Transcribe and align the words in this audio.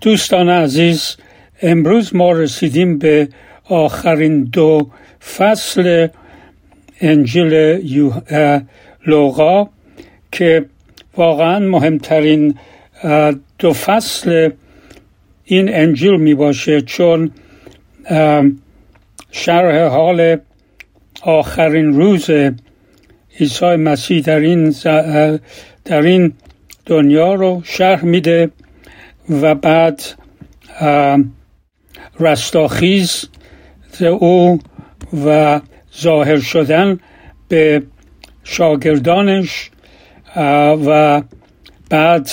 دوستان 0.00 0.48
عزیز 0.48 1.16
امروز 1.62 2.14
ما 2.14 2.32
رسیدیم 2.32 2.98
به 2.98 3.28
آخرین 3.64 4.44
دو 4.44 4.90
فصل 5.36 6.08
انجیل 7.00 7.54
لوقا 9.06 9.68
که 10.32 10.64
واقعا 11.16 11.58
مهمترین 11.58 12.54
دو 13.58 13.72
فصل 13.72 14.50
این 15.44 15.74
انجیل 15.74 16.16
می 16.16 16.34
باشه 16.34 16.80
چون 16.80 17.30
شرح 19.30 19.84
حال 19.86 20.36
آخرین 21.22 21.92
روز 21.92 22.30
عیسی 23.40 23.76
مسیح 23.76 24.22
در 24.22 24.40
این, 24.40 24.74
در 25.84 26.02
این 26.02 26.32
دنیا 26.86 27.34
رو 27.34 27.62
شرح 27.64 28.04
میده. 28.04 28.50
و 29.30 29.54
بعد 29.54 30.02
رستاخیز 32.20 33.24
او 34.00 34.58
و 35.26 35.60
ظاهر 36.00 36.40
شدن 36.40 37.00
به 37.48 37.82
شاگردانش 38.44 39.70
و 40.86 41.22
بعد 41.90 42.30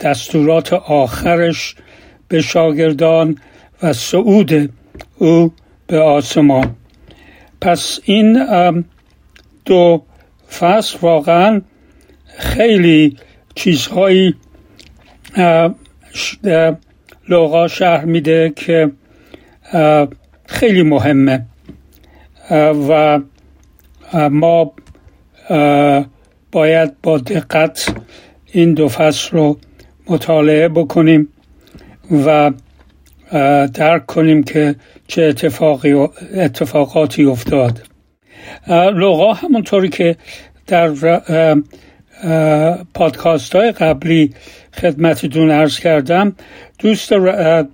دستورات 0.00 0.72
آخرش 0.72 1.74
به 2.28 2.40
شاگردان 2.40 3.38
و 3.82 3.92
صعود 3.92 4.72
او 5.18 5.52
به 5.86 6.00
آسمان. 6.00 6.76
پس 7.60 8.00
این 8.04 8.46
دو 9.64 10.02
فصل 10.58 10.98
واقعا 11.02 11.62
خیلی 12.38 13.16
چیزهایی 13.54 14.34
لغا 17.28 17.68
شهر 17.68 18.04
میده 18.04 18.52
که 18.56 18.90
خیلی 20.46 20.82
مهمه. 20.82 21.46
و 22.88 23.20
ما 24.30 24.72
باید 26.52 26.92
با 27.02 27.18
دقت 27.18 27.94
این 28.52 28.74
دو 28.74 28.88
فصل 28.88 29.36
رو 29.36 29.58
مطالعه 30.08 30.68
بکنیم 30.68 31.28
و 32.26 32.52
درک 33.74 34.06
کنیم 34.06 34.42
که 34.42 34.76
چه 35.06 35.22
اتفاقی 35.22 35.92
اتفاقاتی 36.34 37.24
افتاد. 37.24 37.82
لغا 38.68 39.32
همونطوری 39.32 39.88
که 39.88 40.16
در 40.66 40.88
پادکاست 42.94 43.56
های 43.56 43.72
قبلی 43.72 44.34
خدمتتون 44.74 45.50
ارز 45.50 45.78
کردم. 45.78 46.36
دوست, 46.78 47.12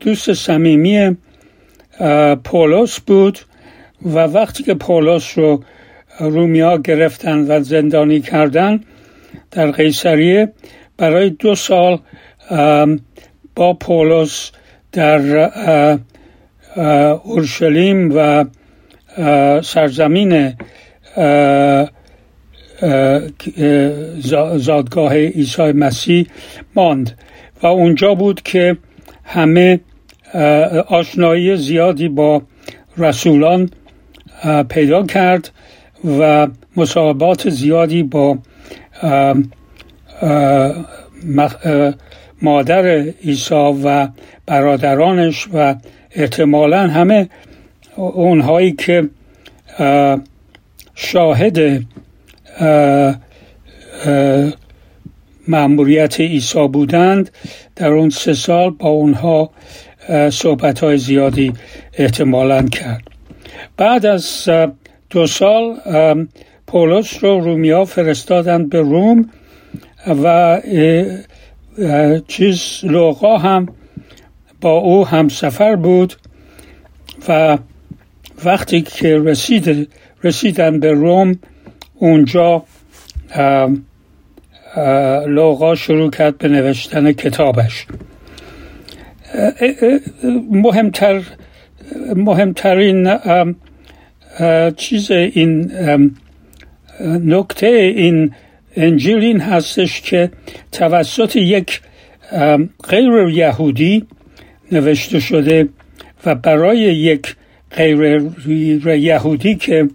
دوست 0.00 0.32
صمیمی 0.32 1.16
پولس 2.44 3.00
بود 3.00 3.38
و 4.02 4.18
وقتی 4.18 4.62
که 4.62 4.74
پولس 4.74 5.38
رو 5.38 5.64
رومیا 6.20 6.78
گرفتن 6.78 7.38
و 7.38 7.62
زندانی 7.62 8.20
کردن 8.20 8.80
در 9.50 9.70
قیصریه 9.70 10.52
برای 10.96 11.30
دو 11.30 11.54
سال 11.54 11.98
با 13.54 13.74
پولس 13.80 14.50
در 14.92 15.98
اورشلیم 17.24 18.12
و 18.14 18.44
سرزمین 19.62 20.54
زادگاه 24.56 25.14
عیسی 25.14 25.72
مسیح 25.72 26.26
ماند. 26.74 27.18
و 27.62 27.66
اونجا 27.66 28.14
بود 28.14 28.42
که 28.42 28.76
همه 29.24 29.80
آشنایی 30.88 31.56
زیادی 31.56 32.08
با 32.08 32.42
رسولان 32.98 33.70
پیدا 34.68 35.06
کرد 35.06 35.50
و 36.18 36.48
مصاحبات 36.76 37.50
زیادی 37.50 38.02
با 38.02 38.38
مادر 42.42 42.86
عیسی 43.24 43.74
و 43.84 44.08
برادرانش 44.46 45.48
و 45.52 45.74
احتمالا 46.10 46.86
همه 46.88 47.28
اونهایی 47.96 48.72
که 48.72 49.08
شاهد 50.94 51.82
معموریت 55.48 56.20
عیسی 56.20 56.68
بودند. 56.68 57.30
در 57.76 57.88
اون 57.88 58.10
سه 58.10 58.34
سال 58.34 58.70
با 58.70 58.88
اونها 58.88 59.50
صحبت 60.30 60.80
های 60.80 60.98
زیادی 60.98 61.52
احتمالا 61.92 62.62
کرد. 62.62 63.02
بعد 63.76 64.06
از 64.06 64.48
دو 65.10 65.26
سال 65.26 65.76
پولس 66.66 67.24
رو 67.24 67.40
رومیا 67.40 67.84
فرستادند 67.84 68.70
به 68.70 68.80
روم 68.80 69.30
و 70.06 70.60
چیز 72.28 72.80
لوقا 72.82 73.38
هم 73.38 73.68
با 74.60 74.72
او 74.72 75.06
هم 75.06 75.28
سفر 75.28 75.76
بود 75.76 76.14
و 77.28 77.58
وقتی 78.44 78.82
که 78.82 79.18
رسید 79.18 79.88
رسیدن 80.24 80.80
به 80.80 80.92
روم 80.92 81.38
اونجا 81.98 82.62
لوقا 85.26 85.74
شروع 85.74 86.10
کرد 86.10 86.38
به 86.38 86.48
نوشتن 86.48 87.12
کتابش. 87.12 87.86
مهمتر 90.50 91.22
مهمترین 92.16 93.18
چیز 94.76 95.10
این 95.10 95.72
نکته 97.00 97.66
این 97.66 98.34
انجیل 98.76 99.18
این 99.18 99.40
هستش 99.40 100.00
که 100.00 100.30
توسط 100.72 101.36
یک 101.36 101.80
غیر 102.88 103.28
یهودی 103.28 104.06
نوشته 104.72 105.20
شده 105.20 105.68
و 106.26 106.34
برای 106.34 106.78
یک 106.78 107.36
غیر 107.76 108.30
یهودی 108.86 109.54
که 109.54 109.88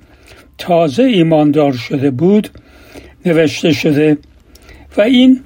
تازه 0.64 1.04
ایماندار 1.04 1.74
شده 1.74 2.12
بود 2.12 2.50
نوشته 3.26 3.72
شده 3.72 4.18
و 4.98 5.02
این 5.02 5.40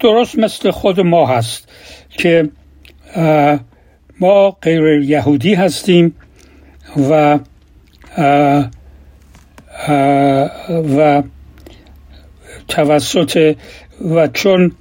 درست 0.00 0.38
مثل 0.38 0.70
خود 0.70 1.00
ما 1.00 1.26
هست 1.26 1.68
که 2.10 2.50
ما 4.20 4.50
غیر 4.50 4.82
یهودی 5.02 5.54
هستیم 5.54 6.14
و 7.10 7.38
و 10.96 11.22
توسط 12.68 13.56
و 14.14 14.26
چون 14.26 14.72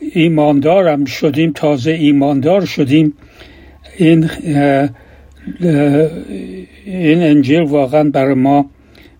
ایماندارم 0.00 1.04
شدیم 1.04 1.52
تازه 1.52 1.90
ایماندار 1.90 2.64
شدیم 2.64 3.12
این 3.98 4.30
این 6.84 7.22
انجیل 7.22 7.60
واقعا 7.60 8.10
برای 8.10 8.34
ما 8.34 8.70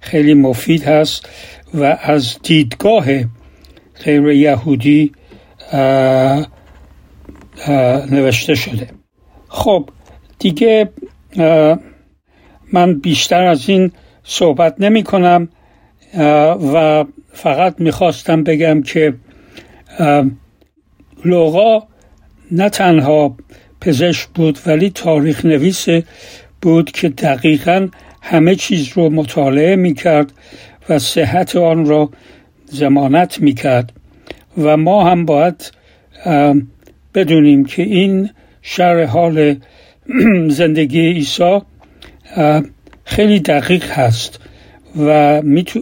خیلی 0.01 0.35
مفید 0.35 0.83
هست 0.83 1.29
و 1.75 1.99
از 2.03 2.39
دیدگاه 2.43 3.07
غیر 4.05 4.27
یهودی 4.29 5.13
نوشته 8.11 8.55
شده. 8.55 8.89
خب 9.49 9.89
دیگه 10.39 10.91
من 12.73 13.01
بیشتر 13.03 13.43
از 13.43 13.69
این 13.69 13.93
صحبت 14.25 14.75
نمی 14.79 15.03
کنم 15.03 15.49
و 16.75 17.05
فقط 17.33 17.81
می‌خواستم 17.81 18.45
بگم 18.45 18.83
که 18.83 19.15
لوقا 21.25 21.83
نه 22.53 22.69
تنها 22.69 23.37
پزشک 23.80 24.28
بود 24.34 24.59
ولی 24.66 24.91
تاریخ 24.91 25.44
نویس 25.44 25.86
بود 26.62 26.91
که 26.91 27.09
دقیقا 27.09 27.88
همه 28.22 28.54
چیز 28.54 28.88
رو 28.88 29.10
مطالعه 29.10 29.77
می 29.77 29.94
کرد 29.94 30.32
و 30.88 30.98
صحت 30.98 31.56
آن 31.56 31.86
را 31.86 32.10
زمانت 32.66 33.41
می 33.41 33.54
کرد 33.54 33.92
و 34.59 34.77
ما 34.77 35.10
هم 35.10 35.24
باید 35.24 35.72
بدونیم 37.15 37.65
که 37.65 37.82
این 37.82 38.30
شرح 38.62 39.04
حال 39.04 39.56
زندگی 40.48 41.00
عیسی 41.00 41.60
خیلی 43.04 43.41
دقیق 43.41 43.91
هست 43.91 44.41
و 44.97 45.09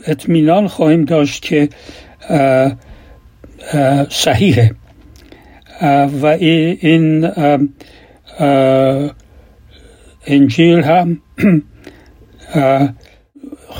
اطمینان 0.07 0.69
خواهیم 0.69 1.05
داشت 1.05 1.43
که 1.43 1.69
صحیحه. 4.11 4.71
و 6.23 6.27
این 6.27 7.31
انجیل 10.27 10.81
هم 10.81 11.21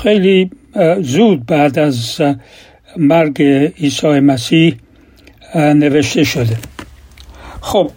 خیلی 0.03 0.51
زود 1.01 1.45
بعد 1.45 1.79
از 1.79 2.21
مرگ 2.97 3.41
عیسی 3.79 4.19
مسیح 4.19 4.75
نوشته 5.55 6.23
شده 6.23 6.57
خب 7.61 7.91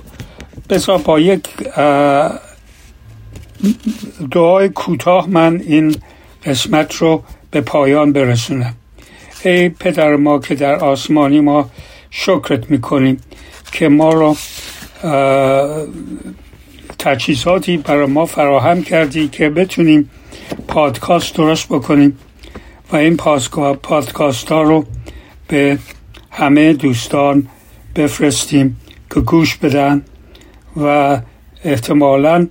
بسا 0.70 0.98
با 0.98 1.20
یک 1.20 1.48
دعای 4.31 4.69
کوتاه 4.69 5.28
من 5.28 5.60
این 5.66 5.96
قسمت 6.44 6.94
رو 6.94 7.22
به 7.50 7.60
پایان 7.60 8.12
برسونم 8.12 8.75
ای 9.44 9.69
پدر 9.69 10.16
ما 10.16 10.38
که 10.38 10.55
در 10.55 10.75
آسمانی 10.75 11.40
ما 11.40 11.70
شکرت 12.10 12.70
می‌کنیم 12.70 13.20
که 13.72 13.88
ما 13.88 14.10
رو 14.10 14.36
تجهیزاتی 16.98 17.76
برای 17.76 18.06
ما 18.06 18.26
فراهم 18.26 18.82
کردی 18.82 19.28
که 19.28 19.50
بتونیم 19.50 20.10
پادکاست 20.69 21.34
درست 21.34 21.69
بکنیم 21.69 22.19
و 22.92 22.96
این 22.96 23.16
پادکاست 23.82 24.52
ها 24.52 24.62
رو 24.62 24.84
به 25.48 25.78
همه 26.30 26.72
دوستان 26.72 27.48
بفرستیم 27.96 28.80
که 29.14 29.20
گوش 29.20 29.56
بدن 29.56 30.02
و 30.76 31.19
احتمالا 31.64 32.48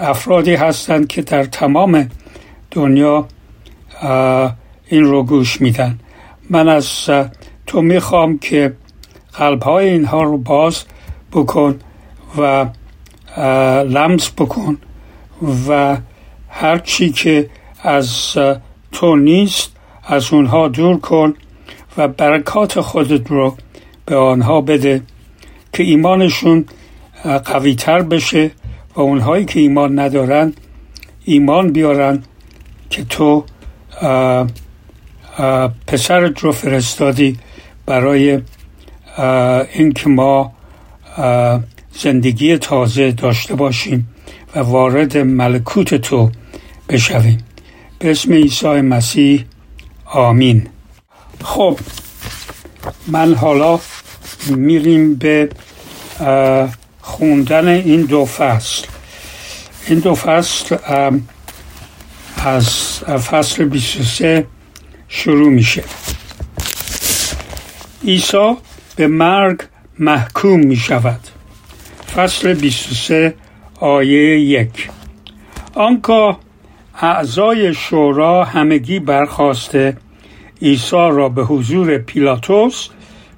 افرادی 0.00 0.54
هستند 0.54 1.06
که 1.06 1.22
در 1.22 1.44
تمام 1.44 2.10
دنیا 2.70 3.28
این 4.88 5.04
رو 5.04 5.22
گوش 5.22 5.60
میدن. 5.60 5.98
من 6.50 6.68
از 6.68 7.10
تو 7.66 7.82
می‌خوام 7.82 8.38
که 8.38 8.72
قلب 9.32 9.62
های 9.62 9.88
اینها 9.88 10.22
رو 10.22 10.38
باز 10.38 10.84
بکن 11.32 11.78
و 12.38 12.66
لمس 13.82 14.30
بکن 14.30 14.78
و 15.68 15.96
هر 16.48 16.78
چی 16.78 17.10
که 17.12 17.50
از 17.82 18.36
تو 18.92 19.16
نیست 19.16 19.72
از 20.04 20.32
اونها 20.32 20.68
دور 20.68 20.98
کن 20.98 21.34
و 21.96 22.08
برکات 22.08 22.80
خودت 22.80 23.30
رو 23.30 23.56
به 24.06 24.16
آنها 24.16 24.60
بده 24.60 25.02
که 25.72 25.82
ایمانشون 25.82 26.64
قویتر 27.44 28.02
بشه 28.02 28.50
و 28.96 29.00
اونهایی 29.00 29.44
که 29.44 29.60
ایمان 29.60 29.98
ندارن 29.98 30.52
ایمان 31.24 31.72
بیارن 31.72 32.22
که 32.90 33.04
تو 33.04 33.44
پسرت 35.86 36.38
رو 36.40 36.52
فرستادی 36.52 37.38
برای 37.86 38.40
اینکه 39.72 40.08
ما 40.08 40.52
زندگی 41.92 42.58
تازه 42.58 43.12
داشته 43.12 43.54
باشیم 43.54 44.08
و 44.54 44.60
وارد 44.60 45.18
ملکوت 45.18 45.94
تو 45.94 46.30
بشویم. 46.88 47.38
به 47.98 48.10
اسم 48.10 48.32
عیسی 48.32 48.66
مسیح. 48.66 49.44
آمین. 50.04 50.66
خب 51.44 51.78
من 53.06 53.34
حالا 53.34 53.80
میریم 54.46 55.14
به 55.14 55.48
خوندن 57.00 57.68
این 57.68 58.00
دو 58.00 58.24
فصل. 58.24 58.86
این 59.86 59.98
دو 59.98 60.14
فصل 60.14 60.76
از 62.36 62.98
فصل 63.04 63.64
23 63.64 64.46
شروع 65.08 65.50
میشه. 65.50 65.84
عیسی 68.06 68.56
به 68.96 69.06
مرگ 69.06 69.60
محکوم 69.98 70.60
می 70.60 70.76
شود 70.76 71.20
فصل 72.16 72.54
23 72.54 73.34
آیه 73.80 74.40
یک. 74.40 74.90
آنگاه 75.74 76.40
اعضای 77.00 77.74
شورا 77.74 78.44
همگی 78.44 78.98
برخواسته 78.98 79.96
عیسی 80.62 80.96
را 80.96 81.28
به 81.28 81.44
حضور 81.44 81.98
پیلاتوس 81.98 82.88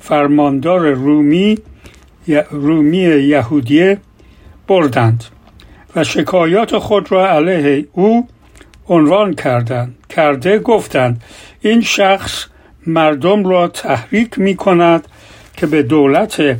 فرماندار 0.00 0.91
رومی 0.91 1.59
رومی 2.50 2.99
یهودیه 2.99 3.99
بردند 4.67 5.25
و 5.97 6.05
شکایات 6.05 6.79
خود 6.79 7.12
را 7.12 7.29
علیه 7.31 7.87
او 7.93 8.29
عنوان 8.88 9.35
کردند 9.35 9.94
کرده 10.09 10.59
گفتند 10.59 11.23
این 11.61 11.81
شخص 11.81 12.47
مردم 12.88 13.44
را 13.44 13.69
تحریک 13.69 14.38
می 14.38 14.56
کند 14.56 15.08
که 15.56 15.67
به 15.67 15.82
دولت 15.82 16.56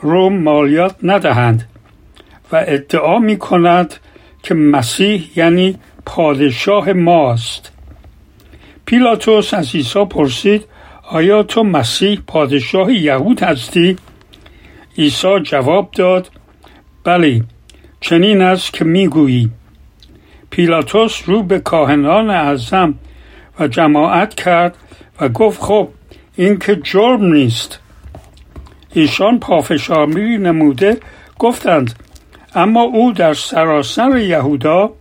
روم 0.00 0.38
مالیات 0.42 0.96
ندهند 1.02 1.68
و 2.52 2.64
ادعا 2.66 3.18
می 3.18 3.36
کند 3.36 3.94
که 4.42 4.54
مسیح 4.54 5.30
یعنی 5.36 5.78
پادشاه 6.06 6.92
ماست 6.92 7.72
پیلاتوس 8.86 9.54
از 9.54 9.74
عیسی 9.74 10.04
پرسید 10.04 10.64
آیا 11.10 11.42
تو 11.42 11.64
مسیح 11.64 12.20
پادشاه 12.26 12.92
یهود 12.92 13.42
هستی؟ 13.42 13.96
عیسی 14.98 15.40
جواب 15.40 15.90
داد 15.90 16.30
بله 17.04 17.42
چنین 18.00 18.42
است 18.42 18.72
که 18.72 18.84
می‌گویی 18.84 19.50
پیلاتوس 20.50 21.22
رو 21.26 21.42
به 21.42 21.58
کاهنان 21.58 22.30
اعظم 22.30 22.94
و 23.60 23.68
جماعت 23.68 24.34
کرد 24.34 24.76
و 25.20 25.28
گفت 25.28 25.60
خب 25.60 25.88
این 26.36 26.58
که 26.58 26.76
جرم 26.76 27.32
نیست. 27.32 27.78
ایشان 28.92 29.40
پافشاری 29.40 30.38
نموده 30.38 30.98
گفتند 31.38 31.94
اما 32.54 32.82
او 32.82 33.12
در 33.12 33.34
سراسر 33.34 34.16
یهودا 34.16 34.92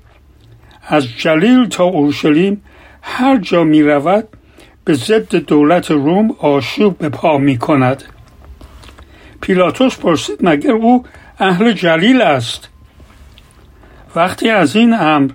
از 0.88 1.08
جلیل 1.18 1.68
تا 1.68 1.84
اورشلیم 1.84 2.62
هر 3.02 3.38
جا 3.38 3.64
می 3.64 3.84
رود 3.84 4.28
به 4.86 4.94
ضد 4.94 5.36
دولت 5.36 5.92
روم 5.92 6.32
آشوب 6.40 6.98
به 6.98 7.10
پا 7.10 7.38
می 7.38 7.58
کند 7.58 8.04
پیلاتوس 9.42 9.98
پرسید 9.98 10.38
مگر 10.42 10.72
او 10.72 11.04
اهل 11.40 11.72
جلیل 11.72 12.22
است؟ 12.22 12.70
وقتی 14.16 14.50
از 14.50 14.76
این 14.76 14.94
امر 14.94 15.32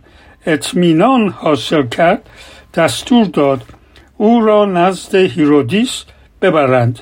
اطمینان 0.46 1.28
حاصل 1.28 1.86
کرد 1.86 2.30
دستور 2.74 3.24
داد 3.24 3.64
او 4.20 4.40
را 4.40 4.64
نزد 4.64 5.14
هیرودیس 5.14 6.04
ببرند 6.42 7.00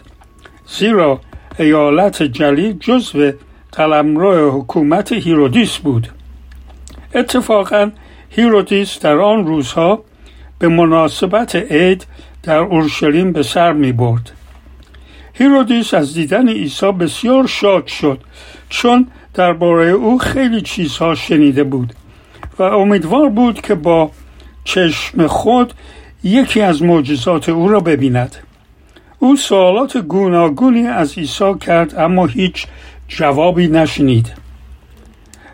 زیرا 0.67 1.21
ایالت 1.59 2.23
جلیل 2.23 2.73
جزو 2.81 3.33
قلمرو 3.73 4.61
حکومت 4.61 5.13
هیرودیس 5.13 5.77
بود. 5.77 6.09
اتفاقا 7.15 7.91
هیرودیس 8.31 8.99
در 8.99 9.19
آن 9.19 9.47
روزها 9.47 10.05
به 10.59 10.69
مناسبت 10.69 11.57
عید 11.57 12.07
در 12.43 12.59
اورشلیم 12.59 13.33
به 13.33 13.43
سر 13.43 13.73
می 13.73 13.93
برد. 13.93 14.33
هیرودیس 15.35 15.95
از 15.95 16.15
دیدن 16.15 16.49
عیسی 16.49 16.93
بسیار 16.93 17.47
شاد 17.47 17.87
شد 17.87 18.21
چون 18.69 19.09
درباره 19.35 19.87
او 19.87 20.19
خیلی 20.19 20.61
چیزها 20.61 21.15
شنیده 21.15 21.65
بود 21.65 21.93
و 22.59 22.63
امیدوار 22.63 23.29
بود 23.29 23.61
که 23.61 23.75
با 23.75 24.11
چشم 24.65 25.27
خود 25.27 25.73
یکی 26.27 26.61
از 26.61 26.83
معجزات 26.83 27.49
او 27.49 27.69
را 27.69 27.81
ببیند. 27.81 28.37
او 29.19 29.37
سوالات 29.37 29.97
گوناگونی 29.97 30.87
از 30.87 31.19
عیسی 31.19 31.55
کرد 31.61 31.95
اما 31.99 32.27
هیچ 32.27 32.67
جوابی 33.09 33.69
نشنید. 33.69 34.33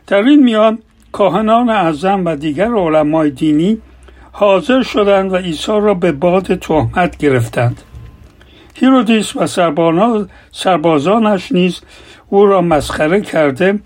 در 0.06 0.22
این 0.22 0.42
میان 0.42 0.78
کاهنان 1.12 1.70
اعظم 1.70 2.24
و 2.24 2.36
دیگر 2.36 2.74
علمای 2.74 3.30
دینی 3.30 3.78
حاضر 4.32 4.82
شدند 4.82 5.32
و 5.32 5.36
عیسی 5.36 5.72
را 5.72 5.94
به 5.94 6.12
باد 6.12 6.54
تهمت 6.54 7.16
گرفتند. 7.16 7.82
هیرودیس 8.74 9.36
و 9.36 9.46
سربازانش 10.52 11.52
نیز 11.52 11.80
او 12.28 12.46
را 12.46 12.60
مسخره 12.60 13.20
کرده 13.20 13.78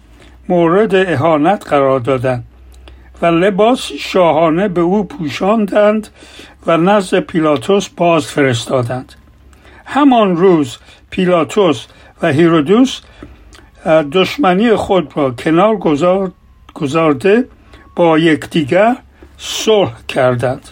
مورد 0.49 0.95
اهانت 0.95 1.67
قرار 1.69 2.01
دادند 2.01 2.45
و 3.23 3.27
لباس 3.27 3.93
شاهانه 3.93 4.69
به 4.69 4.81
او 4.81 5.05
پوشاندند 5.05 6.09
و 6.67 6.77
نزد 6.77 7.21
پیلاتوس 7.21 7.89
باز 7.89 8.27
فرستادند 8.27 9.13
همان 9.85 10.37
روز 10.37 10.77
پیلاتوس 11.11 11.87
و 12.23 12.27
هیرودیس 12.33 13.01
دشمنی 14.13 14.75
خود 14.75 15.13
را 15.17 15.31
کنار 15.31 15.77
گذارده 16.75 17.45
با 17.97 18.19
یکدیگر 18.19 18.97
صلح 19.39 19.93
کردند. 20.09 20.69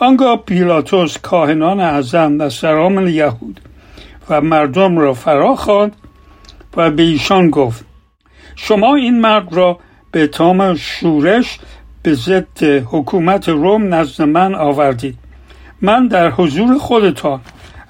آنگاه 0.00 0.36
پیلاتوس 0.36 1.18
کاهنان 1.18 1.80
اعظم 1.80 2.40
و 2.40 2.50
سرام 2.50 3.08
یهود 3.08 3.60
و 4.30 4.40
مردم 4.40 4.98
را 4.98 5.14
فرا 5.14 5.54
خواند 5.54 5.96
و 6.76 6.90
به 6.90 7.02
ایشان 7.02 7.50
گفت 7.50 7.84
شما 8.56 8.94
این 8.94 9.20
مرد 9.20 9.52
را 9.52 9.78
به 10.12 10.26
تام 10.26 10.74
شورش 10.74 11.58
به 12.02 12.14
ضد 12.14 12.62
حکومت 12.62 13.48
روم 13.48 13.94
نزد 13.94 14.22
من 14.22 14.54
آوردید. 14.54 15.18
من 15.80 16.06
در 16.06 16.30
حضور 16.30 16.78
خودتان 16.78 17.40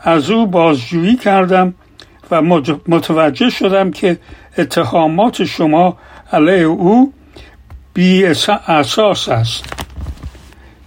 از 0.03 0.31
او 0.31 0.47
بازجویی 0.47 1.17
کردم 1.17 1.75
و 2.31 2.43
متوجه 2.89 3.51
شدم 3.51 3.91
که 3.91 4.19
اتهامات 4.59 5.45
شما 5.45 5.97
علیه 6.33 6.65
او 6.65 7.13
بی 7.95 8.25
اساس 8.25 9.29
است. 9.29 9.65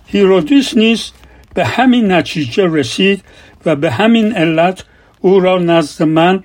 هیرودیس 0.06 0.78
نیز 0.78 1.12
به 1.54 1.66
همین 1.66 2.12
نتیجه 2.12 2.68
رسید 2.68 3.24
و 3.66 3.76
به 3.76 3.92
همین 3.92 4.36
علت 4.36 4.84
او 5.20 5.40
را 5.40 5.58
نزد 5.58 6.04
من 6.04 6.44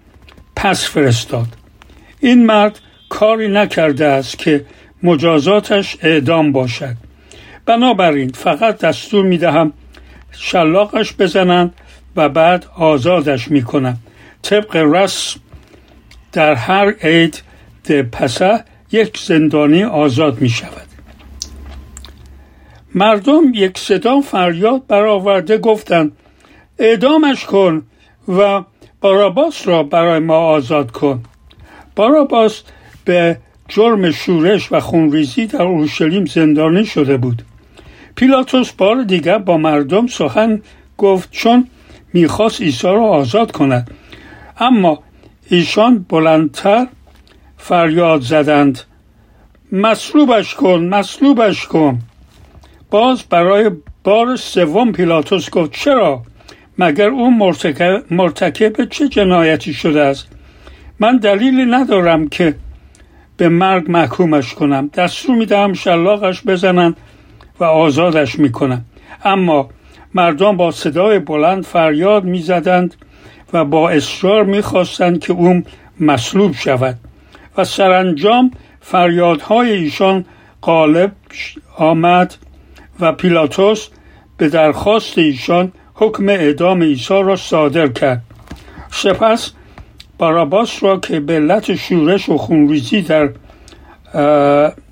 پس 0.57 0.89
فرستاد. 0.89 1.47
این 2.21 2.47
مرد 2.47 2.81
کاری 3.09 3.49
نکرده 3.49 4.07
است 4.07 4.39
که 4.39 4.65
مجازاتش 5.03 5.97
اعدام 6.03 6.53
باشد. 6.53 6.95
بنابراین 7.67 8.29
فقط 8.29 8.79
دستور 8.79 9.25
می 9.25 9.39
دهم 9.39 9.73
شلاقش 10.33 11.15
بزنند 11.19 11.75
و 12.17 12.29
بعد 12.29 12.67
آزادش 12.77 13.51
می 13.51 13.63
کنند 13.63 13.99
طبق 14.43 14.77
رسم 14.77 15.41
در 16.33 16.55
هر 16.55 16.95
عید 17.03 17.43
پسه 18.13 18.65
یک 18.93 19.19
زندانی 19.19 19.85
آزاد 19.85 20.41
می 20.41 20.49
شود 20.49 20.89
مردم 22.95 23.43
یک 23.55 23.79
صدا 23.79 24.21
فریاد 24.21 24.87
برآورده 24.87 25.59
گفتند 25.59 26.13
اعدامش 26.79 27.45
کن 27.45 27.83
و 28.29 28.65
باراباس 29.01 29.69
را 29.69 29.83
برای 29.83 30.19
ما 30.19 30.37
آزاد 30.37 30.91
کن. 30.91 31.23
باراباس 31.97 32.63
به 33.05 33.39
جرم 33.69 34.11
شورش 34.11 34.73
و 34.73 34.81
خونریزی 34.81 35.47
در 35.47 35.63
اورشلیم 35.63 36.25
زندانی 36.25 36.87
شده 36.87 37.17
بود. 37.17 37.43
پیلاتوس 38.15 38.73
بار 38.73 39.03
دیگر 39.03 39.39
با 39.39 39.57
مردم 39.57 40.07
سخن 40.07 40.63
گفت 40.99 41.29
چون 41.31 41.69
می‌خواست 42.13 42.63
عیسی 42.63 42.87
را 42.87 43.05
آزاد 43.05 43.53
کند. 43.53 43.91
اما 44.59 45.03
ایشان 45.49 46.07
بلندتر 46.09 46.87
فریاد 47.57 48.21
زدند. 48.21 48.81
مصلوبش 49.73 50.55
کن 50.55 50.81
مصلوبش 50.85 51.67
کن. 51.67 51.99
باز 52.91 53.23
برای 53.23 53.71
بار 54.05 54.37
سوم 54.37 54.93
پیلاتوس 54.93 55.51
گفت 55.51 55.73
چرا؟ 55.73 56.23
مگر 56.79 57.09
او 57.09 57.31
مرتکب 58.11 58.85
چه 58.85 59.09
جنایتی 59.09 59.75
شده 59.75 60.01
است؟ 60.01 60.29
من 61.01 61.17
دلیلی 61.17 61.67
ندارم 61.67 62.29
که 62.29 62.55
به 63.39 63.49
مرگ 63.49 63.91
محکومش 63.91 64.55
کنم. 64.55 64.91
دستور 64.95 65.37
می‌دهم 65.37 65.73
شلاقش 65.73 66.43
بزنند 66.47 66.97
و 67.61 67.65
آزادش 67.65 68.39
می‌کنم. 68.39 68.85
اما 69.25 69.69
مردم 70.15 70.57
با 70.57 70.71
صدای 70.71 71.19
بلند 71.19 71.65
فریاد 71.65 72.25
می‌زدند 72.25 72.95
و 73.53 73.65
با 73.65 73.91
اصرار 73.91 74.45
می‌خواستند 74.45 75.21
که 75.21 75.33
او 75.33 75.63
مصلوب 76.01 76.55
شود. 76.55 76.99
و 77.57 77.65
سرانجام 77.65 78.51
فریادهای 78.81 79.73
ایشان 79.73 80.25
غالب 80.63 81.13
آمد 81.77 82.35
و 83.01 83.13
پیلاتوس 83.13 83.89
به 84.37 84.49
درخواست 84.49 85.19
ایشان 85.19 85.73
حکم 85.95 86.29
اعدام 86.29 86.83
عیسی 86.83 87.23
را 87.23 87.37
صادر 87.37 87.89
کرد. 87.89 88.23
سپس 88.91 89.53
باراباس 90.19 90.83
را 90.83 91.01
که 91.01 91.21
به 91.21 91.33
علت 91.33 91.75
شورش 91.75 92.29
و 92.29 92.37
خونریزی 92.37 93.03
در 93.03 93.31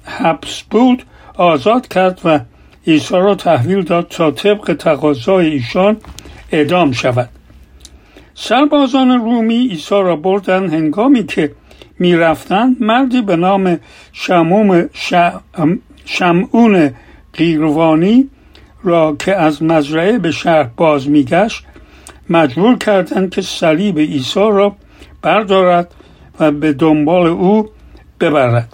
حبس 0.04 0.62
بود 0.70 1.02
آزاد 1.36 1.88
کرد 1.88 2.20
و 2.24 2.40
عیسی 2.86 3.14
را 3.14 3.34
تحویل 3.34 3.82
داد 3.82 4.08
تا 4.08 4.30
طبق 4.30 4.74
تقاضای 4.74 5.46
ایشان 5.46 5.96
اعدام 6.52 6.92
شود. 6.92 7.28
سربازان 8.34 9.10
رومی 9.10 9.68
عیسی 9.68 9.94
را 9.94 10.16
بردن 10.16 10.68
هنگامی 10.68 11.26
که 11.26 11.52
می‌رفتند 11.98 12.76
مردی 12.80 13.22
به 13.22 13.36
نام 13.36 13.80
شموم 14.12 14.88
شمعون 16.04 16.90
قیروانی 17.32 18.30
را 18.82 19.16
که 19.18 19.36
از 19.36 19.62
مزرعه 19.62 20.18
به 20.18 20.30
شهر 20.30 20.62
باز 20.76 21.08
میگشت 21.08 21.64
مجبور 22.30 22.78
کردند 22.78 23.30
که 23.30 23.42
صلیب 23.42 23.98
عیسی 23.98 24.40
را 24.40 24.76
بردارد 25.22 25.94
و 26.40 26.50
به 26.50 26.72
دنبال 26.72 27.26
او 27.26 27.68
ببرد. 28.20 28.72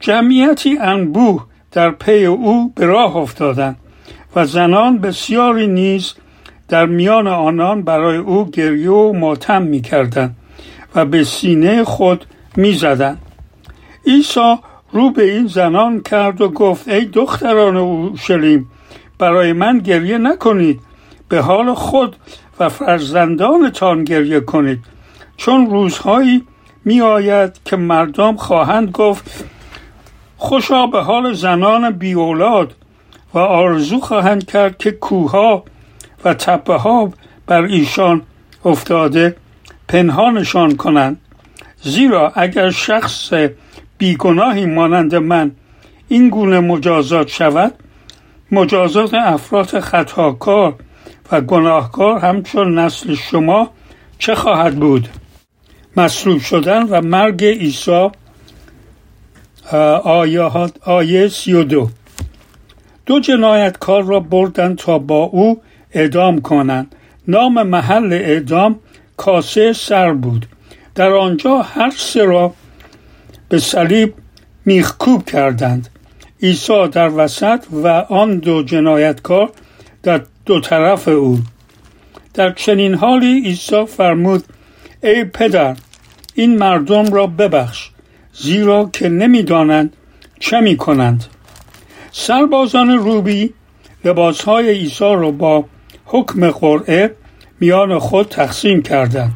جمعیتی 0.00 0.78
انبوه 0.78 1.46
در 1.72 1.90
پی 1.90 2.24
او 2.24 2.72
به 2.76 2.86
راه 2.86 3.16
افتادند 3.16 3.76
و 4.36 4.44
زنان 4.44 4.98
بسیاری 4.98 5.66
نیز 5.66 6.14
در 6.68 6.86
میان 6.86 7.26
آنان 7.26 7.82
برای 7.82 8.16
او 8.16 8.50
گریه 8.50 8.90
و 8.90 9.12
ماتم 9.12 9.62
می‌کردند 9.62 10.36
و 10.94 11.04
به 11.04 11.24
سینه 11.24 11.84
خود 11.84 12.24
می‌زدند. 12.56 13.18
عیسی 14.06 14.56
رو 14.92 15.10
به 15.10 15.34
این 15.34 15.46
زنان 15.46 16.00
کرد 16.00 16.40
و 16.40 16.48
گفت 16.48 16.88
ای 16.88 17.04
دختران 17.04 17.76
اورشلیم 17.76 18.70
برای 19.18 19.52
من 19.52 19.78
گریه 19.78 20.18
نکنید 20.18 20.80
به 21.28 21.40
حال 21.40 21.74
خود 21.74 22.16
و 22.60 22.68
فرزندانتان 22.68 24.04
گریه 24.04 24.40
کنید. 24.40 24.78
چون 25.40 25.70
روزهایی 25.70 26.44
می 26.84 27.00
آید 27.00 27.60
که 27.64 27.76
مردم 27.76 28.36
خواهند 28.36 28.90
گفت 28.90 29.44
خوشا 30.36 30.86
به 30.86 31.02
حال 31.02 31.32
زنان 31.32 31.90
بی 31.90 32.12
اولاد 32.12 32.74
و 33.34 33.38
آرزو 33.38 34.00
خواهند 34.00 34.46
کرد 34.46 34.78
که 34.78 34.90
کوها 34.90 35.64
و 36.24 36.34
تپه 36.34 36.74
ها 36.74 37.12
بر 37.46 37.62
ایشان 37.62 38.22
افتاده 38.64 39.36
پنهانشان 39.88 40.76
کنند. 40.76 41.20
زیرا 41.82 42.32
اگر 42.34 42.70
شخص 42.70 43.32
بیگناهی 43.98 44.66
مانند 44.66 45.14
من 45.14 45.50
این 46.08 46.28
گونه 46.28 46.60
مجازات 46.60 47.28
شود 47.28 47.74
مجازات 48.52 49.14
افراد 49.14 49.80
خطاکار 49.80 50.74
و 51.32 51.40
گناهکار 51.40 52.18
همچون 52.18 52.78
نسل 52.78 53.14
شما 53.14 53.70
چه 54.18 54.34
خواهد 54.34 54.76
بود؟ 54.76 55.08
مصلوب 55.96 56.40
شدن 56.40 56.82
و 56.82 57.00
مرگ 57.00 57.44
عیسی 57.44 58.10
آیه, 60.04 60.50
آیه 60.82 61.28
سی 61.28 61.52
و 61.52 61.64
دو. 61.64 61.90
دو 63.06 63.20
جنایتکار 63.20 64.02
را 64.02 64.20
بردن 64.20 64.74
تا 64.74 64.98
با 64.98 65.22
او 65.22 65.62
اعدام 65.92 66.40
کنند. 66.40 66.94
نام 67.28 67.62
محل 67.62 68.12
اعدام 68.12 68.78
کاسه 69.16 69.72
سر 69.72 70.12
بود. 70.12 70.46
در 70.94 71.12
آنجا 71.12 71.58
هر 71.58 71.92
سه 71.96 72.24
را 72.24 72.54
به 73.48 73.58
صلیب 73.58 74.14
میخکوب 74.64 75.24
کردند. 75.24 75.88
عیسی 76.42 76.88
در 76.88 77.08
وسط 77.08 77.64
و 77.72 77.88
آن 77.88 78.38
دو 78.38 78.62
جنایتکار 78.62 79.50
در 80.02 80.20
دو 80.46 80.60
طرف 80.60 81.08
او. 81.08 81.38
در 82.34 82.52
چنین 82.52 82.94
حالی 82.94 83.42
عیسی 83.44 83.86
فرمود 83.86 84.44
ای 85.02 85.24
پدر 85.24 85.76
این 86.34 86.58
مردم 86.58 87.12
را 87.12 87.26
ببخش 87.26 87.90
زیرا 88.32 88.90
که 88.92 89.08
نمی‌دانند 89.08 89.96
چه 90.38 90.60
می 90.60 90.76
کنند 90.76 91.24
سربازان 92.12 92.90
روبی 92.90 93.54
لباسهای 94.04 94.70
عیسی 94.70 95.04
را 95.04 95.30
با 95.30 95.64
حکم 96.04 96.50
قرعه 96.50 97.14
میان 97.60 97.98
خود 97.98 98.28
تقسیم 98.28 98.82
کردند. 98.82 99.32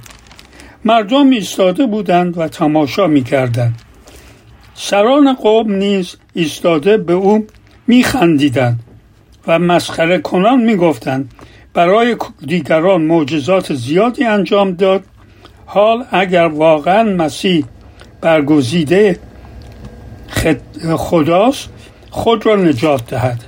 مردم 0.85 1.31
ایستاده 1.31 1.87
بودند 1.87 2.39
و 2.39 2.49
تماشا 2.49 3.07
می‌کردند. 3.07 3.81
سران 4.75 5.33
قوم 5.33 5.73
نیز 5.73 6.17
ایستاده 6.35 6.97
به 6.97 7.13
او 7.13 7.47
میخندیدند 7.87 8.81
و 9.47 9.59
مسخره 9.59 10.19
کنان 10.19 10.61
می‌گفتند. 10.63 11.35
برای 11.75 12.17
دیگران 12.47 13.03
معجزات 13.03 13.75
زیادی 13.75 14.25
انجام 14.25 14.73
داد 14.73 15.05
حال 15.67 16.05
اگر 16.11 16.47
واقعا 16.47 17.03
مسیح 17.03 17.65
برگزیده 18.21 19.19
خداست 20.97 21.69
خود 22.11 22.47
را 22.47 22.57
نجات 22.57 23.11
دهد. 23.11 23.45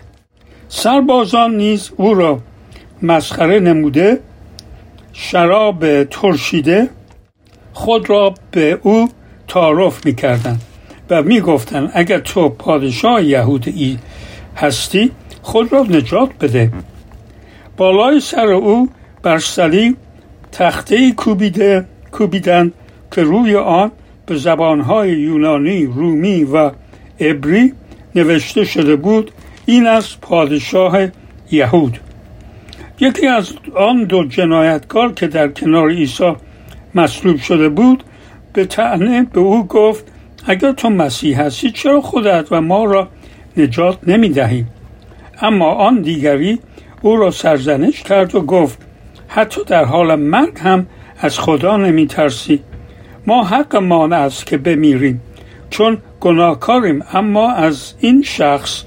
سربازان 0.68 1.56
نیز 1.56 1.90
او 1.96 2.14
را 2.14 2.40
مسخره 3.02 3.60
نموده 3.60 4.20
شراب 5.12 6.04
ترشیده 6.04 6.88
خود 7.72 8.10
را 8.10 8.34
به 8.50 8.78
او 8.82 9.08
تعارف 9.48 10.06
می‌کردند 10.06 10.62
و 11.10 11.22
می‌گفتند 11.22 11.90
اگر 11.94 12.18
تو 12.18 12.48
پادشاه 12.48 13.24
یهودی 13.24 13.98
هستی 14.56 15.10
خود 15.42 15.72
را 15.72 15.82
نجات 15.82 16.30
بده. 16.40 16.72
بالای 17.76 18.20
سر 18.20 18.46
او 18.46 18.88
بر 19.22 19.38
صلیب 19.38 19.96
تخته 20.52 21.12
کوبیده 21.12 21.84
کوبیدند 22.18 22.72
که 23.12 23.22
روی 23.22 23.56
آن 23.56 23.90
به 24.26 24.36
زبانهای 24.36 25.10
یونانی 25.10 25.86
رومی 25.86 26.44
و 26.44 26.70
عبری 27.20 27.72
نوشته 28.14 28.64
شده 28.64 28.96
بود 28.96 29.30
این 29.66 29.86
از 29.86 30.20
پادشاه 30.20 30.98
یهود 31.50 31.98
یکی 33.00 33.26
از 33.26 33.52
آن 33.74 34.04
دو 34.04 34.24
جنایتکار 34.24 35.12
که 35.12 35.26
در 35.26 35.48
کنار 35.48 35.90
عیسی 35.90 36.32
مصلوب 36.94 37.36
شده 37.36 37.68
بود 37.68 38.04
به 38.52 38.64
تعنه 38.64 39.22
به 39.22 39.40
او 39.40 39.66
گفت 39.66 40.04
اگر 40.46 40.72
تو 40.72 40.90
مسیح 40.90 41.40
هستی 41.40 41.70
چرا 41.70 42.00
خودت 42.00 42.46
و 42.50 42.60
ما 42.60 42.84
را 42.84 43.08
نجات 43.56 43.98
نمی 44.06 44.28
دهی؟ 44.28 44.64
اما 45.40 45.70
آن 45.70 46.02
دیگری 46.02 46.58
او 47.02 47.16
را 47.16 47.30
سرزنش 47.30 48.02
کرد 48.02 48.34
و 48.34 48.40
گفت 48.40 48.78
حتی 49.28 49.60
در 49.66 49.84
حال 49.84 50.14
مرگ 50.14 50.58
هم 50.58 50.86
از 51.18 51.38
خدا 51.38 51.76
نمی 51.76 52.06
ترسی 52.06 52.60
ما 53.26 53.44
حقمان 53.44 54.12
است 54.12 54.46
که 54.46 54.56
بمیریم 54.56 55.20
چون 55.70 55.98
گناهکاریم 56.20 57.02
اما 57.12 57.50
از 57.50 57.94
این 58.00 58.22
شخص 58.22 58.84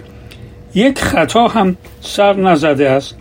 یک 0.76 1.00
خطا 1.00 1.48
هم 1.48 1.78
سر 2.02 2.34
نزده 2.34 2.90
است. 2.90 3.16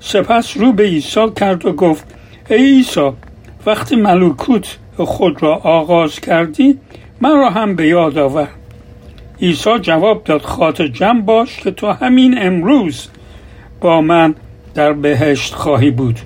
سپس 0.00 0.56
رو 0.56 0.72
به 0.72 0.82
عیسی 0.82 1.30
کرد 1.36 1.66
و 1.66 1.72
گفت 1.72 2.04
ای 2.50 2.56
عیسی 2.56 3.10
وقتی 3.66 3.96
ملکوت 3.96 4.78
خود 4.96 5.42
را 5.42 5.54
آغاز 5.54 6.20
کردی 6.20 6.78
مرا 7.20 7.50
هم 7.50 7.76
به 7.76 7.86
یاد 7.86 8.18
آور. 8.18 8.48
عیسی 9.42 9.78
جواب 9.78 10.24
داد 10.24 10.40
خاطر 10.42 10.86
جمع 10.88 11.20
باش 11.20 11.56
که 11.56 11.70
تو 11.70 11.86
همین 11.86 12.38
امروز 12.38 13.08
با 13.80 14.00
من 14.00 14.34
در 14.74 14.92
بهشت 14.92 15.54
خواهی 15.54 15.90
بود. 15.90 16.18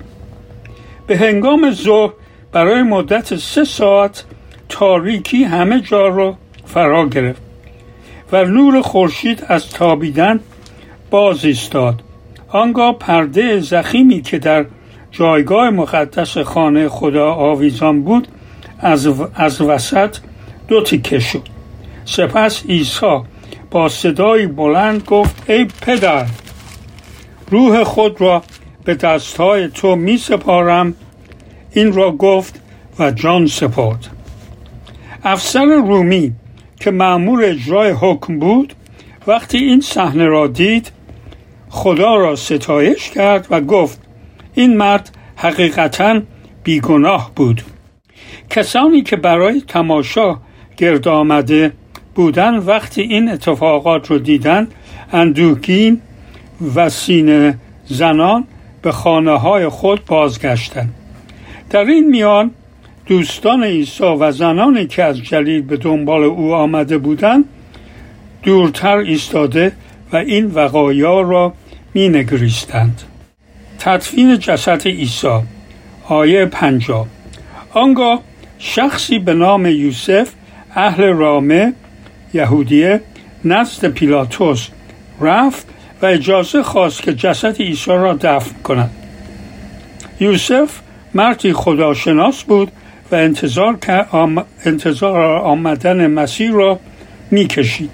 به 1.07 1.17
هنگام 1.17 1.71
ظهر 1.71 2.11
برای 2.55 2.83
مدت 2.83 3.35
سه 3.35 3.63
ساعت 3.63 4.23
تاریکی 4.69 5.43
همه 5.43 5.81
جا 5.81 6.07
را 6.07 6.37
فرا 6.65 7.05
گرفت 7.09 7.41
و 8.31 8.45
نور 8.45 8.81
خورشید 8.81 9.45
از 9.47 9.69
تابیدن 9.69 10.39
باز 11.09 11.45
ایستاد. 11.45 12.01
آنگاه 12.47 12.97
پرده 12.97 13.59
زخیمی 13.59 14.21
که 14.21 14.39
در 14.39 14.65
جایگاه 15.11 15.69
مقدس 15.69 16.37
خانه 16.37 16.89
خدا 16.89 17.33
آویزان 17.33 18.01
بود 18.01 18.27
از, 18.79 19.07
از 19.35 19.61
وسط 19.61 20.17
دو 20.67 20.83
تیکه 20.83 21.19
شد. 21.19 21.43
سپس 22.05 22.65
عیسی 22.65 23.19
با 23.71 23.89
صدای 23.89 24.47
بلند 24.47 25.03
گفت 25.03 25.49
ای 25.49 25.67
پدر 25.81 26.25
روح 27.51 27.83
خود 27.83 28.21
را 28.21 28.43
به 28.85 28.95
دستهای 28.95 29.67
تو 29.67 29.95
می 29.95 30.17
سپارم 30.17 30.93
این 31.75 31.93
را 31.93 32.11
گفت 32.11 32.59
و 32.99 33.11
جان 33.11 33.47
سپرد. 33.47 34.07
افسر 35.23 35.65
رومی 35.65 36.31
که 36.79 36.91
معمور 36.91 37.43
اجرای 37.43 37.91
حکم 37.91 38.39
بود 38.39 38.73
وقتی 39.27 39.57
این 39.57 39.81
صحنه 39.81 40.25
را 40.25 40.47
دید 40.47 40.91
خدا 41.69 42.15
را 42.15 42.35
ستایش 42.35 43.09
کرد 43.09 43.47
و 43.49 43.61
گفت 43.61 44.01
این 44.53 44.77
مرد 44.77 45.17
حقیقتا 45.35 46.21
بیگناه 46.63 47.31
بود. 47.35 47.61
کسانی 48.49 49.01
که 49.01 49.15
برای 49.15 49.61
تماشا 49.67 50.37
گرد 50.77 51.07
آمده 51.07 51.71
بودن 52.15 52.57
وقتی 52.57 53.01
این 53.01 53.29
اتفاقات 53.29 54.11
رو 54.11 54.17
دیدن 54.17 54.67
اندوهگین 55.13 56.01
و 56.75 56.89
سینه 56.89 57.57
زنان 57.85 58.47
به 58.81 58.91
خانه 58.91 59.39
های 59.39 59.69
خود 59.69 60.05
بازگشتند. 60.05 61.04
در 61.69 61.85
این 61.85 62.09
میان 62.09 62.51
دوستان 63.05 63.63
عیسی 63.63 64.03
و 64.03 64.31
زنانی 64.31 64.87
که 64.87 65.03
از 65.03 65.23
جلیل 65.23 65.61
به 65.61 65.77
دنبال 65.77 66.23
او 66.23 66.53
آمده 66.53 66.97
بودند 66.97 67.45
دورتر 68.43 68.97
ایستاده 68.97 69.71
و 70.11 70.17
این 70.17 70.45
وقایا 70.45 71.21
را 71.21 71.53
می 71.93 72.09
نگریستند 72.09 73.01
تدفین 73.79 74.39
جسد 74.39 74.87
عیسی 74.87 75.39
آیه 76.07 76.45
پنجا 76.45 77.05
آنگاه 77.73 78.21
شخصی 78.59 79.19
به 79.19 79.33
نام 79.33 79.65
یوسف 79.65 80.29
اهل 80.75 81.03
رامه 81.03 81.73
یهودیه 82.33 83.01
نزد 83.45 83.85
پیلاتوس 83.87 84.67
رفت 85.21 85.67
و 86.01 86.05
اجازه 86.05 86.63
خواست 86.63 87.01
که 87.01 87.13
جسد 87.13 87.61
عیسی 87.61 87.91
را 87.91 88.13
دفن 88.13 88.61
کند. 88.63 88.91
یوسف 90.19 90.79
مردی 91.15 91.53
خداشناس 91.53 92.43
بود 92.43 92.71
و 93.11 93.15
انتظار, 93.15 93.77
انتظار 94.65 95.21
آمدن 95.21 96.07
مسیح 96.07 96.51
را 96.51 96.79
می‌کشید. 97.31 97.89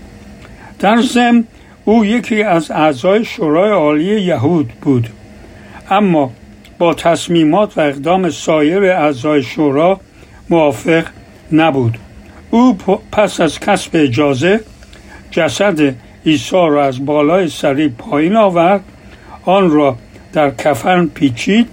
در 0.80 1.02
ضمن 1.02 1.44
او 1.86 2.06
یکی 2.06 2.44
از 2.44 2.72
اعضای 2.72 3.26
شورای 3.26 3.72
عالی 3.72 4.22
یهود 4.22 4.70
بود. 4.82 5.08
اما 5.90 6.32
با 6.78 6.94
تصمیمات 6.94 7.78
و 7.78 7.82
اقدام 7.82 8.30
سایر 8.30 8.84
اعضای 8.84 9.44
شورا 9.44 10.00
موافق 10.50 11.06
نبود. 11.52 11.98
او 12.52 12.78
پس 13.12 13.42
از 13.42 13.60
کسب 13.60 13.92
اجازه 13.94 14.60
جسد 15.32 15.96
عیسی 16.26 16.56
را 16.56 16.86
از 16.86 17.06
بالای 17.06 17.50
صلیب 17.50 17.98
پایین 17.98 18.36
آورد. 18.36 18.82
آن 19.46 19.72
را 19.72 19.98
در 20.34 20.52
کفن 20.52 21.06
پیچید 21.06 21.68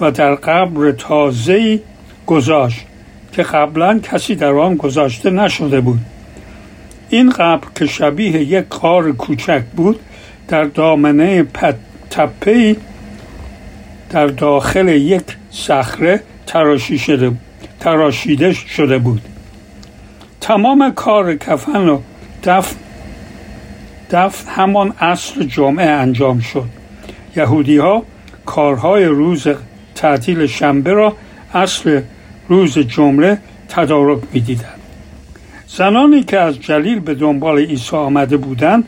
و 0.00 0.10
در 0.10 0.34
قبر 0.34 0.90
تازه‌ای 0.92 1.80
گذاشت 2.26 2.86
که 3.32 3.42
قبلا 3.42 3.98
کسی 3.98 4.34
در 4.34 4.52
آن 4.52 4.76
گذاشته 4.76 5.30
نشده 5.30 5.80
بود. 5.80 6.00
این 7.10 7.30
قبر 7.30 7.66
که 7.74 7.86
شبیه 7.86 8.32
یک 8.32 8.64
قار 8.68 9.12
کوچک 9.12 9.62
بود 9.76 10.00
در 10.48 10.64
دامنه 10.64 11.46
تپه 12.10 12.76
در 14.10 14.26
داخل 14.26 14.88
یک 14.88 15.22
صخره 15.50 16.22
تراشیده 17.80 18.52
شده 18.52 18.98
بود. 18.98 19.22
تمام 20.40 20.92
کار 20.94 21.36
کفن 21.36 21.88
و 21.88 22.00
دفن 22.44 22.76
دفن 24.10 24.50
همان 24.50 24.92
اصل 25.00 25.44
جمعه 25.44 25.86
انجام 25.86 26.40
شد. 26.40 26.68
یهودی 27.36 27.78
ها 27.78 28.02
کارهای 28.46 29.04
روز 29.04 29.48
تعطیل 29.96 30.46
شنبه 30.46 30.92
را 30.92 31.16
اصل 31.54 32.00
روز 32.48 32.78
جمعه 32.78 33.38
تدارک 33.68 34.18
می‌دیدند. 34.32 34.80
زنانی 35.68 36.22
که 36.22 36.38
از 36.38 36.60
جلیل 36.60 37.00
به 37.00 37.14
دنبال 37.14 37.58
عیسی 37.58 37.96
آمده 37.96 38.36
بودند 38.36 38.84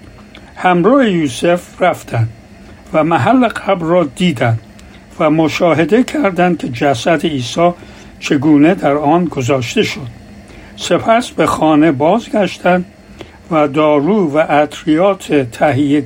همراه 0.56 1.10
یوسف 1.10 1.82
رفتند 1.82 2.28
و 2.92 3.04
محل 3.04 3.48
قبر 3.48 3.86
را 3.86 4.04
دیدند 4.04 4.60
و 5.20 5.30
مشاهده 5.30 6.02
کردند 6.02 6.58
که 6.58 6.68
جسد 6.68 7.26
عیسی 7.26 7.70
چگونه 8.20 8.74
در 8.74 8.96
آن 8.96 9.24
گذاشته 9.24 9.82
شد. 9.82 10.06
سپس 10.76 11.30
به 11.30 11.46
خانه 11.46 11.92
بازگشتند 11.92 12.84
و 13.50 13.68
دارو 13.68 14.30
و 14.32 14.38
عطریات 14.38 15.32
تهیه 15.32 16.04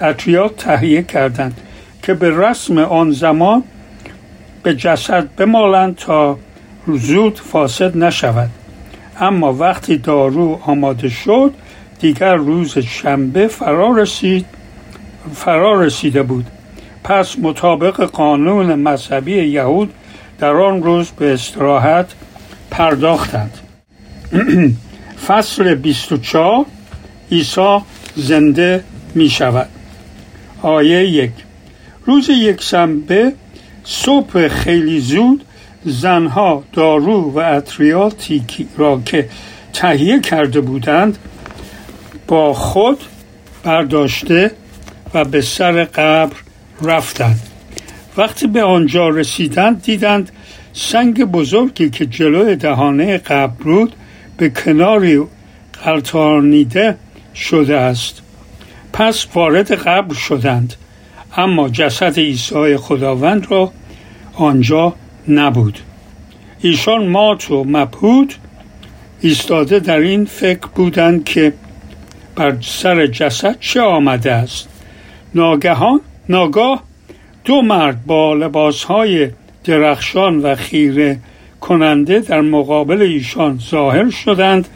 عطریات 0.00 0.56
تهیه 0.56 1.02
کردند 1.02 1.60
که 2.02 2.14
به 2.14 2.30
رسم 2.30 2.78
آن 2.78 3.10
زمان 3.10 3.62
به 4.66 4.74
جسد 4.74 5.28
بمالند 5.36 5.96
تا 5.96 6.38
زود 6.86 7.38
فاسد 7.38 7.96
نشود. 7.96 8.50
اما 9.20 9.52
وقتی 9.52 9.96
دارو 9.98 10.60
آماده 10.62 11.08
شد 11.08 11.54
دیگر 12.00 12.34
روز 12.34 12.78
شنبه 12.78 13.48
فرا 13.48 13.96
رسید 13.96 14.46
فرا 15.34 15.82
رسیده 15.82 16.22
بود. 16.22 16.46
پس 17.04 17.38
مطابق 17.38 18.00
قانون 18.00 18.74
مذهبی 18.74 19.32
یهود 19.32 19.92
در 20.38 20.56
آن 20.56 20.82
روز 20.82 21.10
به 21.10 21.32
استراحت 21.32 22.06
پرداختند. 22.70 23.58
فصل 25.26 25.74
24 25.74 26.64
عیسی 27.32 27.78
زنده 28.16 28.84
می 29.14 29.30
شود 29.30 29.68
آیه 30.62 31.06
یک. 31.06 31.32
روز 32.06 32.28
یک 32.28 32.62
شنبه 32.62 33.32
صبح 33.86 34.48
خیلی 34.48 35.00
زود 35.00 35.44
زنها 35.84 36.64
دارو 36.72 37.30
و 37.30 37.38
اطریاتی 37.38 38.44
را 38.76 39.00
که 39.04 39.28
تهیه 39.72 40.20
کرده 40.20 40.60
بودند 40.60 41.18
با 42.26 42.52
خود 42.54 42.98
برداشته 43.62 44.50
و 45.14 45.24
به 45.24 45.40
سر 45.40 45.84
قبر 45.84 46.36
رفتند. 46.82 47.40
وقتی 48.16 48.46
به 48.46 48.62
آنجا 48.62 49.08
رسیدند 49.08 49.82
دیدند 49.82 50.30
سنگ 50.72 51.24
بزرگی 51.24 51.90
که 51.90 52.06
جلوی 52.06 52.56
دهانه 52.56 53.18
قبر 53.18 53.62
بود 53.64 53.92
به 54.36 54.48
کناری 54.48 55.22
قلتانیده 55.84 56.96
شده 57.34 57.76
است. 57.76 58.22
پس 58.92 59.26
وارد 59.34 59.72
قبر 59.72 60.14
شدند. 60.14 60.74
اما 61.36 61.68
جسد 61.68 62.18
عیسی 62.18 62.76
خداوند 62.76 63.46
را 63.50 63.72
آنجا 64.34 64.94
نبود. 65.28 65.78
ایشان 66.60 67.06
مات 67.06 67.50
و 67.50 67.64
مبهود 67.64 68.34
ایستاده 69.20 69.78
در 69.78 69.98
این 69.98 70.24
فکر 70.24 70.66
بودند 70.74 71.24
که 71.24 71.52
بر 72.36 72.56
سر 72.60 73.06
جسد 73.06 73.56
چه 73.60 73.80
آمده 73.80 74.32
است. 74.32 74.68
ناگهان 75.34 76.00
ناگاه 76.28 76.82
دو 77.44 77.62
مرد 77.62 78.06
با 78.06 78.34
لباسهای 78.34 79.30
درخشان 79.64 80.38
و 80.38 80.54
خیره 80.54 81.18
کننده 81.60 82.20
در 82.20 82.40
مقابل 82.40 83.02
ایشان 83.02 83.60
ظاهر 83.70 84.10
شدند. 84.10 84.68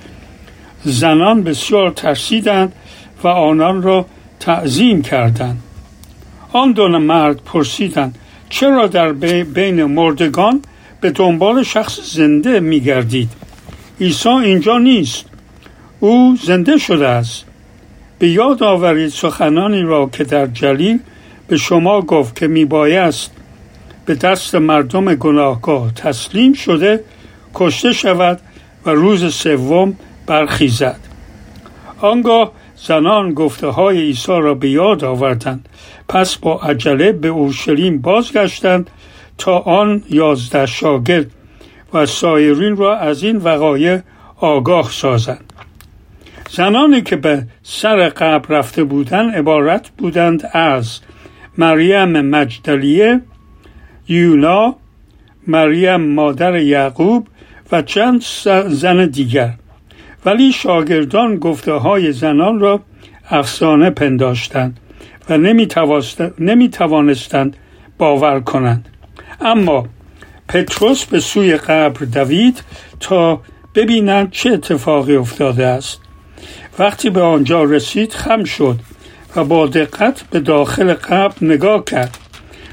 زنان 0.84 1.42
بسیار 1.42 1.90
ترسیدند 1.90 2.72
و 3.24 3.28
آنان 3.28 3.82
را 3.82 4.06
تعظیم 4.40 5.02
کردند. 5.02 5.62
آن 6.52 6.72
دو 6.72 6.88
مرد 6.88 7.40
پرسیدند 7.44 8.18
چرا 8.48 8.86
در 8.86 9.12
بین 9.42 9.84
مردگان 9.84 10.62
به 11.00 11.10
دنبال 11.10 11.62
شخص 11.62 12.00
زنده 12.14 12.60
می 12.60 12.80
گردید 12.80 13.30
عیسی 14.00 14.28
اینجا 14.28 14.78
نیست. 14.78 15.24
او 16.00 16.36
زنده 16.42 16.78
شده 16.78 17.08
است. 17.08 17.44
به 18.18 18.28
یاد 18.28 18.62
آورید 18.62 19.08
سخنانی 19.08 19.82
را 19.82 20.10
که 20.12 20.24
در 20.24 20.46
جلیل 20.46 20.98
به 21.48 21.56
شما 21.56 22.00
گفت 22.00 22.36
که 22.36 22.46
می 22.46 22.64
بایست 22.64 23.30
به 24.06 24.14
دست 24.14 24.54
مردم 24.54 25.14
گناهگاه 25.14 25.92
تسلیم 25.94 26.52
شده 26.52 27.04
کشته 27.54 27.92
شود 27.92 28.40
و 28.86 28.90
روز 28.90 29.34
سوم 29.34 29.96
برخیزد. 30.26 31.00
آنگاه 32.00 32.52
زنان 32.82 33.34
گفته 33.34 33.66
های 33.66 33.98
عیسی 34.00 34.32
را 34.32 34.54
به 34.54 34.68
یاد 34.68 35.04
آوردند. 35.04 35.68
پس 36.08 36.36
با 36.36 36.60
عجله 36.60 37.12
به 37.12 37.28
اورشلیم 37.28 38.00
بازگشتند 38.00 38.90
تا 39.38 39.58
آن 39.58 40.02
یازده 40.10 40.66
شاگرد 40.66 41.26
و 41.94 42.06
سایرین 42.06 42.76
را 42.76 42.96
از 42.96 43.22
این 43.22 43.36
وقایع 43.36 43.98
آگاه 44.36 44.90
سازند. 44.90 45.52
زنانی 46.50 47.02
که 47.02 47.16
به 47.16 47.46
سر 47.62 48.08
قبر 48.08 48.58
رفته 48.58 48.84
بودند 48.84 49.34
عبارت 49.34 49.88
بودند 49.98 50.50
از 50.52 51.00
مریم 51.58 52.20
مجدلیه 52.20 53.20
یونا 54.08 54.76
مریم 55.46 56.00
مادر 56.00 56.56
یعقوب 56.56 57.28
و 57.72 57.82
چند 57.82 58.22
زن 58.68 59.06
دیگر. 59.06 59.54
ولی 60.24 60.52
شاگردان 60.52 61.36
گفته 61.36 61.72
های 61.72 62.12
زنان 62.12 62.60
را 62.60 62.80
افسانه 63.30 63.90
پنداشتند 63.90 64.80
و 65.28 65.36
نمی 66.38 66.68
توانستند 66.70 67.56
باور 67.98 68.40
کنند. 68.40 68.88
اما 69.40 69.86
پتروس 70.48 71.04
به 71.04 71.20
سوی 71.20 71.56
قبر 71.56 72.04
دوید 72.04 72.62
تا 73.00 73.40
ببینند 73.74 74.30
چه 74.30 74.50
اتفاقی 74.50 75.16
افتاده 75.16 75.66
است. 75.66 76.00
وقتی 76.78 77.10
به 77.10 77.22
آنجا 77.22 77.64
رسید 77.64 78.12
خم 78.12 78.44
شد 78.44 78.76
و 79.36 79.44
با 79.44 79.66
دقت 79.66 80.22
به 80.30 80.40
داخل 80.40 80.94
قبر 80.94 81.34
نگاه 81.40 81.84
کرد. 81.84 82.18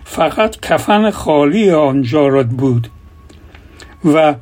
فقط 0.06 0.60
کفن 0.60 1.10
خالی 1.12 1.72
آنجا 1.72 2.28
را 2.28 2.44
بود 2.44 2.88
و 4.06 4.36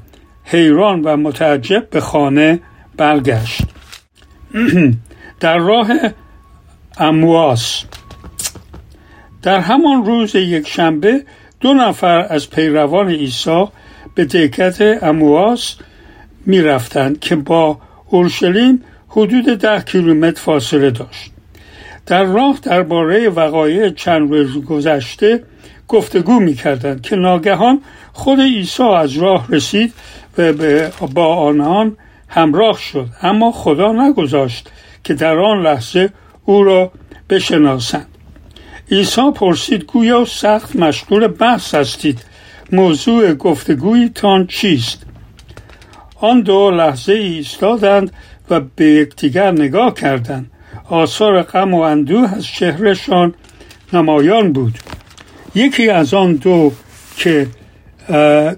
حیران 0.43 1.01
و 1.01 1.17
متعجب 1.17 1.89
به 1.89 1.99
خانه 2.01 2.59
برگشت. 2.97 3.61
در 5.39 5.57
راه 5.57 5.87
امواس. 6.97 7.83
در 9.41 9.59
همان 9.59 10.05
روز 10.05 10.35
یک 10.35 10.67
شنبه 10.67 11.23
دو 11.59 11.73
نفر 11.73 12.27
از 12.29 12.49
پیروان 12.49 13.09
عیسی 13.09 13.65
به 14.15 14.25
دکت 14.25 15.03
امواس 15.03 15.75
می 16.45 16.61
رفتند 16.61 17.19
که 17.19 17.35
با 17.35 17.79
اورشلیم 18.07 18.83
حدود 19.07 19.45
ده 19.45 19.81
کیلومتر 19.81 20.41
فاصله 20.41 20.91
داشت. 20.91 21.31
در 22.05 22.23
راه 22.23 22.59
درباره 22.63 23.29
وقایع 23.29 23.89
چند 23.89 24.31
روز 24.31 24.65
گذشته 24.65 25.43
گفتگو 25.87 26.39
می 26.39 26.53
کردند 26.53 27.01
که 27.01 27.15
ناگهان 27.15 27.81
خود 28.13 28.39
عیسی 28.39 28.83
از 28.83 29.17
راه 29.17 29.47
رسید 29.49 29.93
و 30.37 30.53
با 31.13 31.35
آنان 31.35 31.97
همراه 32.27 32.79
شد. 32.79 33.07
اما 33.21 33.51
خدا 33.51 33.91
نگذاشت 33.91 34.71
که 35.03 35.13
در 35.13 35.37
آن 35.37 35.61
لحظه 35.61 36.09
او 36.45 36.63
را 36.63 36.91
بشناسند. 37.29 38.07
عیسی 38.91 39.31
پرسید 39.35 39.83
گویا 39.83 40.25
سخت 40.25 40.75
مشغول 40.75 41.27
بحث 41.27 41.75
هستید؟ 41.75 42.25
موضوع 42.71 43.33
گفتگویتان 43.33 44.47
چیست؟ 44.47 45.03
آن 46.15 46.41
دو 46.41 46.71
لحظه 46.71 47.13
ایستادند 47.13 48.11
و 48.49 48.59
به 48.59 48.85
یکدیگر 48.85 49.51
نگاه 49.51 49.93
کردند. 49.93 50.51
آثار 50.89 51.41
غم 51.41 51.73
و 51.73 51.79
اندوه 51.79 52.33
از 52.35 52.45
چهرهشان 52.45 53.33
نمایان 53.93 54.53
بود. 54.53 54.79
یکی 55.55 55.89
از 55.89 56.13
آن 56.13 56.33
دو 56.33 56.71
که 57.17 57.47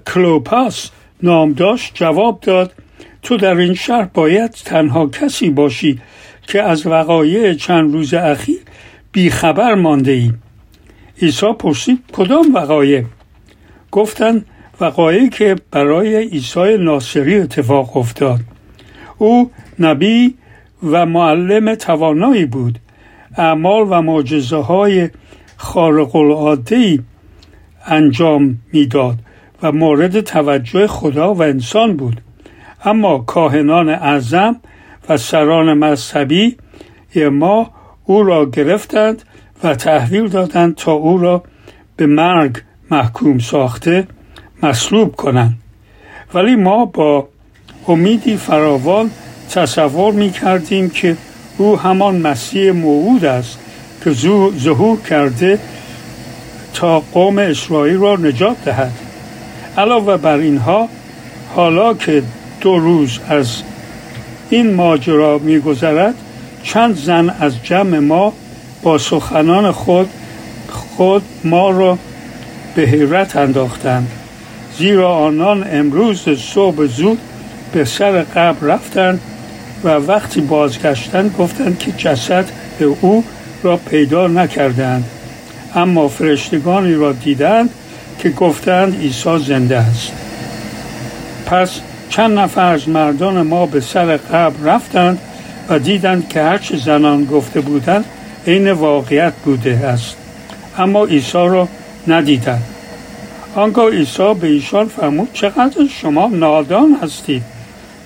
کلوپاس 0.06 0.90
نام 1.22 1.52
داشت 1.52 1.92
جواب 1.94 2.40
داد 2.40 2.72
تو 3.28 3.36
در 3.36 3.56
این 3.56 3.74
شهر 3.74 4.04
باید 4.14 4.50
تنها 4.50 5.06
کسی 5.06 5.50
باشی 5.50 6.00
که 6.46 6.62
از 6.62 6.86
وقایع 6.86 7.54
چند 7.54 7.92
روز 7.92 8.14
اخیر 8.14 8.58
بیخبر 9.12 9.74
مانده 9.74 10.12
ای. 10.12 10.32
عیسی 11.22 11.52
پرسید 11.58 11.98
کدام 12.12 12.54
وقایع؟ 12.54 13.04
گفتند 13.90 14.46
وقایعی 14.80 15.28
که 15.28 15.56
برای 15.70 16.16
عیسی 16.16 16.76
ناصری 16.78 17.36
اتفاق 17.36 17.96
افتاد. 17.96 18.40
او 19.18 19.50
نبی 19.78 20.34
و 20.82 21.06
معلم 21.06 21.74
توانایی 21.74 22.44
بود. 22.44 22.78
اعمال 23.36 23.86
و 23.90 24.02
معجزه 24.02 24.56
های 24.56 25.10
خارق 25.56 26.16
العاده 26.16 26.98
انجام 27.86 28.58
می‌داد 28.72 29.18
و 29.62 29.72
مورد 29.72 30.20
توجه 30.20 30.86
خدا 30.86 31.34
و 31.34 31.42
انسان 31.42 31.96
بود. 31.96 32.20
اما 32.84 33.18
کاهنان 33.18 33.88
اعظم 33.88 34.56
و 35.08 35.16
سران 35.16 35.74
مذهبی 35.74 36.56
ما 37.16 37.70
او 38.04 38.22
را 38.22 38.50
گرفتند 38.50 39.22
و 39.64 39.74
تحویل 39.74 40.28
دادند 40.28 40.74
تا 40.74 40.92
او 40.92 41.18
را 41.18 41.42
به 41.96 42.06
مرگ 42.06 42.56
محکوم 42.90 43.38
ساخته 43.38 44.06
مصلوب 44.62 45.16
کنند. 45.16 45.54
ولی 46.34 46.56
ما 46.56 46.84
با 46.84 47.28
امیدی 47.88 48.36
فراوان 48.36 49.10
تصور 49.50 50.12
می 50.12 50.30
کردیم 50.30 50.90
که 50.90 51.16
او 51.58 51.78
همان 51.78 52.16
مسیح 52.20 52.72
موعود 52.72 53.24
است 53.24 53.58
که 54.04 54.10
ظهور 54.58 55.00
کرده 55.00 55.58
تا 56.74 57.00
قوم 57.00 57.38
اسرائیل 57.38 57.96
را 57.96 58.16
نجات 58.16 58.64
دهد. 58.64 58.92
علاوه 59.78 60.16
بر 60.16 60.36
اینها 60.36 60.88
حالا 61.54 61.94
که 61.94 62.22
دو 62.60 62.78
روز 62.78 63.18
از 63.28 63.62
این 64.50 64.74
ماجرا 64.74 65.38
میگذرد 65.38 66.14
چند 66.62 66.96
زن 66.96 67.34
از 67.40 67.52
جمع 67.64 67.98
ما 67.98 68.32
با 68.82 68.98
سخنان 68.98 69.72
خود 69.72 70.08
خود 70.68 71.22
ما 71.44 71.70
را 71.70 71.98
به 72.74 72.82
حیرت 72.82 73.36
انداختند. 73.36 74.10
زیرا 74.78 75.14
آنان 75.16 75.66
امروز 75.72 76.28
صبح 76.28 76.86
زود 76.86 77.18
به 77.72 77.84
سر 77.84 78.22
قبر 78.22 78.66
رفتند 78.66 79.20
و 79.84 79.88
وقتی 79.88 80.40
بازگشتند 80.40 81.34
گفتند 81.38 81.78
که 81.78 81.92
جسد 81.92 82.44
او 83.00 83.24
را 83.62 83.76
پیدا 83.76 84.26
نکردند. 84.26 85.04
اما 85.74 86.08
فرشتگانی 86.08 86.94
را 86.94 87.12
دیدند 87.12 87.70
که 88.18 88.30
گفتند 88.30 89.00
عیسی 89.00 89.38
زنده 89.38 89.78
است. 89.78 90.12
پس 91.46 91.80
چند 92.10 92.38
نفر 92.38 92.72
از 92.72 92.88
مردان 92.88 93.42
ما 93.42 93.66
به 93.66 93.80
سر 93.80 94.16
قبر 94.16 94.74
رفتند 94.74 95.18
و 95.68 95.78
دیدند 95.78 96.28
که 96.28 96.42
هرچه 96.42 96.76
زنان 96.76 97.24
گفته 97.24 97.60
بودند 97.60 98.04
عین 98.46 98.72
واقعیت 98.72 99.32
بوده 99.44 99.70
است. 99.70 100.16
اما 100.78 101.04
عیسی 101.04 101.32
را 101.32 101.68
ندیدند. 102.08 102.62
آنگاه 103.54 103.90
عیسی 103.90 104.34
به 104.40 104.46
ایشان 104.46 104.88
فرمود 104.88 105.28
چقدر 105.32 105.86
شما 106.00 106.26
نادان 106.26 106.96
هستید؟ 107.02 107.42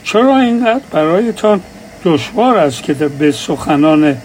چرا 0.05 0.39
اینقدر 0.39 0.85
برایتان 0.91 1.61
دشوار 2.05 2.59
است 2.59 2.83
که 2.83 2.95
به 2.95 3.33
سخنان 3.33 4.17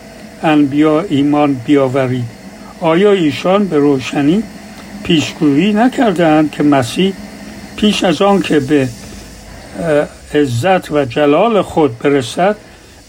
انبیا 0.44 1.06
ایمان 1.10 1.54
بیاورید؟ 1.54 2.26
آیا 2.82 3.12
ایشان 3.12 3.68
به 3.68 3.78
روشنی 3.78 4.44
پیشگویی 5.04 5.74
نکردند 5.74 6.52
که 6.52 6.64
مسیح 6.64 7.14
پیش 7.76 8.04
از 8.04 8.22
آن 8.22 8.42
که 8.42 8.60
به 8.60 8.88
عزت 10.34 10.92
و 10.92 11.06
جلال 11.06 11.62
خود 11.62 12.00
برسد 12.00 12.56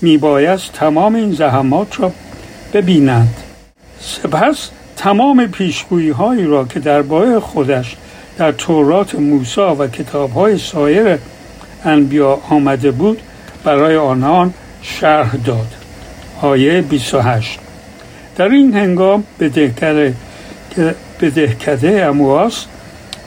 میبایست 0.01 0.73
تمام 0.73 1.15
این 1.15 1.33
زحمات 1.33 2.01
را 2.01 2.13
ببینند 2.73 3.35
سپس 4.01 4.71
تمام 4.97 5.47
پیشگویی 5.47 6.11
هایی 6.11 6.45
را 6.45 6.65
که 6.65 6.81
در 6.81 7.03
بای 7.03 7.39
خودش 7.39 7.97
در 8.39 8.53
تورات 8.53 9.15
موسی 9.15 9.61
و 9.61 9.87
کتاب 9.87 10.33
های 10.33 10.59
سایر 10.59 11.19
انبیا 11.85 12.41
آمده 12.51 12.91
بود 12.91 13.21
برای 13.65 13.97
آنان 13.97 14.55
شرح 14.83 15.37
داد. 15.37 15.75
آیه 16.43 16.81
28 16.81 17.59
در 18.37 18.49
این 18.49 18.75
هنگام 18.75 19.25
به 19.39 19.49
دهکده 21.31 22.05
امواس 22.05 22.65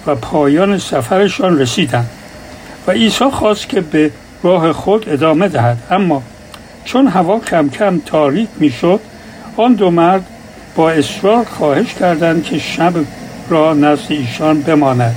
و 0.08 0.16
پایان 0.16 0.78
سفرشان 0.78 1.60
رسیدند. 1.60 2.10
و 2.88 2.92
عیسی 2.92 3.30
خواست 3.30 3.70
که 3.70 3.82
به 3.82 4.12
راه 4.44 4.74
خود 4.74 5.10
ادامه 5.10 5.48
دهد. 5.48 5.78
اما 5.92 6.24
چون 6.86 7.08
هوا 7.08 7.40
کم 7.40 7.70
کم 7.70 8.00
تاریک 8.06 8.50
می‌شد 8.60 9.00
آن 9.58 9.74
دو 9.74 9.92
مرد 9.92 10.26
با 10.76 10.92
اصرار 10.92 11.46
خواهش 11.46 11.94
کردند 11.94 12.44
که 12.44 12.60
شب 12.60 12.94
را 13.50 13.74
نزد 13.74 14.06
ایشان 14.10 14.62
بماند. 14.62 15.16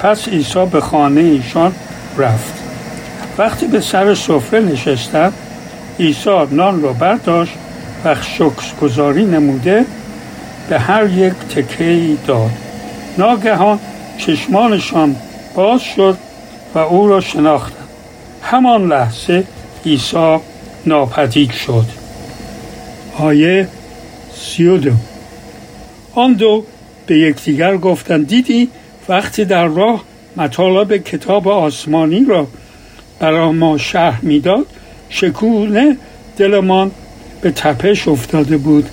پس 0.00 0.28
عیسی 0.28 0.66
به 0.66 0.80
خانه 0.80 1.20
ایشان 1.20 1.72
رفت. 2.18 2.54
وقتی 3.38 3.66
به 3.66 3.80
سر 3.80 4.14
سفره 4.14 4.60
نشستند 4.60 5.32
عیسی 6.00 6.46
نان 6.50 6.82
را 6.82 6.92
برداشت 6.92 7.54
و 8.04 8.16
گذاری 8.80 9.24
نموده 9.24 9.84
به 10.68 10.78
هر 10.78 11.06
یک 11.06 11.32
تکه 11.32 12.16
داد. 12.26 12.50
ناگهان 13.18 13.78
چشمانشان 14.18 15.16
باز 15.54 15.80
شد 15.82 16.18
و 16.76 16.78
او 16.78 17.08
را 17.08 17.20
شناختند 17.20 17.88
همان 18.42 18.88
لحظه 18.88 19.44
عیسی 19.86 20.38
ناپدید 20.86 21.52
شد. 21.52 21.84
آیه 23.18 23.68
سی 24.34 24.66
و 24.66 24.76
دو. 24.76 24.90
آن 26.14 26.32
دو 26.32 26.64
به 27.06 27.18
یکدیگر 27.18 27.76
گفتند 27.76 28.28
دیدی 28.28 28.68
وقتی 29.08 29.44
در 29.44 29.66
راه 29.66 30.04
مطالب 30.36 30.96
کتاب 30.96 31.48
آسمانی 31.48 32.24
را 32.24 32.46
برای 33.18 33.52
ما 33.52 33.78
شهر 33.78 34.20
می‌داد 34.22 34.66
شکونه 35.08 35.96
دلمان 36.36 36.90
به 37.40 37.50
تپش 37.50 38.08
افتاده 38.08 38.56
بود 38.56 38.88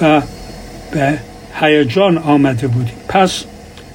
و 0.00 0.22
به 0.90 1.18
هیجان 1.60 2.18
آمده 2.18 2.66
بودیم. 2.66 2.96
پس 3.08 3.44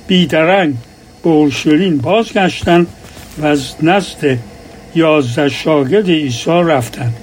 بیدرنگ 0.07 0.75
به 1.23 1.29
اورشلیم 1.29 1.97
بازگشتن 1.97 2.88
و 3.38 3.45
از 3.45 3.74
نزد 3.82 4.38
یازده 4.95 5.50
شاگرد 5.50 6.10
عیسی 6.10 6.50
رفتند 6.50 7.15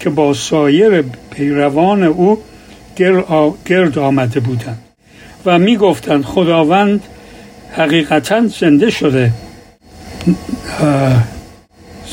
که 0.00 0.10
با 0.10 0.34
سایر 0.34 1.04
پیروان 1.30 2.02
او 2.02 2.38
گرد 3.64 3.98
آمده 3.98 4.40
بودند 4.40 4.82
و 5.46 5.58
می 5.58 5.76
گفتند 5.76 6.24
خداوند 6.24 7.02
حقیقتا 7.72 8.46
زنده 8.46 8.90
شده 8.90 9.32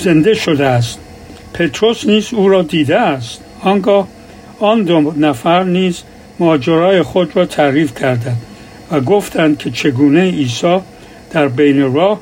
زنده 0.03 0.33
شده 0.33 0.65
است. 0.65 0.99
پتروس 1.53 2.05
نیز 2.05 2.33
او 2.33 2.49
را 2.49 2.61
دیده 2.61 2.99
است. 2.99 3.41
آنگاه 3.61 4.07
آن 4.59 4.83
دو 4.83 5.13
نفر 5.17 5.63
نیز 5.63 6.01
ماجرای 6.39 7.01
خود 7.01 7.35
را 7.35 7.45
تعریف 7.45 7.99
کردند 7.99 8.41
و 8.91 8.99
گفتند 8.99 9.57
که 9.57 9.71
چگونه 9.71 10.31
عیسی 10.31 10.79
در 11.31 11.47
بین 11.47 11.93
راه 11.93 12.19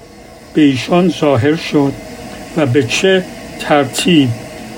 به 0.56 0.62
ایشان 0.62 1.14
ظاهر 1.20 1.56
شد 1.56 1.94
و 2.58 2.66
به 2.66 2.84
چه 2.84 3.24
ترتیب 3.60 4.30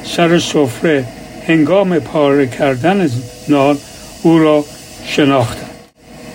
سر 0.03 0.39
سفره 0.39 1.05
هنگام 1.47 1.99
پاره 1.99 2.47
کردن 2.47 3.09
نان 3.49 3.77
او 4.21 4.39
را 4.39 4.65
شناختند 5.05 5.69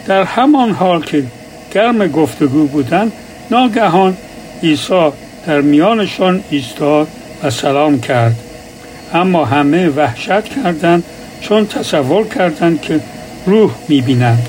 در 0.06 0.24
همان 0.24 0.70
حال 0.70 1.02
که 1.02 1.22
گرم 1.74 2.08
گفتگو 2.08 2.66
بودند 2.66 3.12
ناگهان 3.50 4.16
عیسی 4.62 5.10
در 5.46 5.60
میانشان 5.60 6.44
ایستاد 6.50 7.08
و 7.42 7.50
سلام 7.50 8.00
کرد. 8.00 8.36
اما 9.14 9.44
همه 9.44 9.88
وحشت 9.88 10.44
کردند 10.44 11.04
چون 11.40 11.66
تصور 11.66 12.28
کردند 12.28 12.80
که 12.80 13.00
روح 13.46 13.70
می‌بینند. 13.88 14.46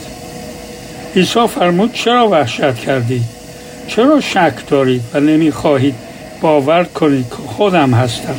عیسی 1.16 1.48
فرمود 1.48 1.94
چرا 1.94 2.30
وحشت 2.30 2.76
کردید 2.76 3.43
چرا 3.88 4.22
شک 4.22 4.54
دارید 4.68 5.02
و 5.14 5.20
نمی‌خواهید 5.20 5.96
باور 6.42 6.84
کنید 6.84 7.30
که 7.30 7.36
خودم 7.36 7.94
هستم؟ 7.94 8.36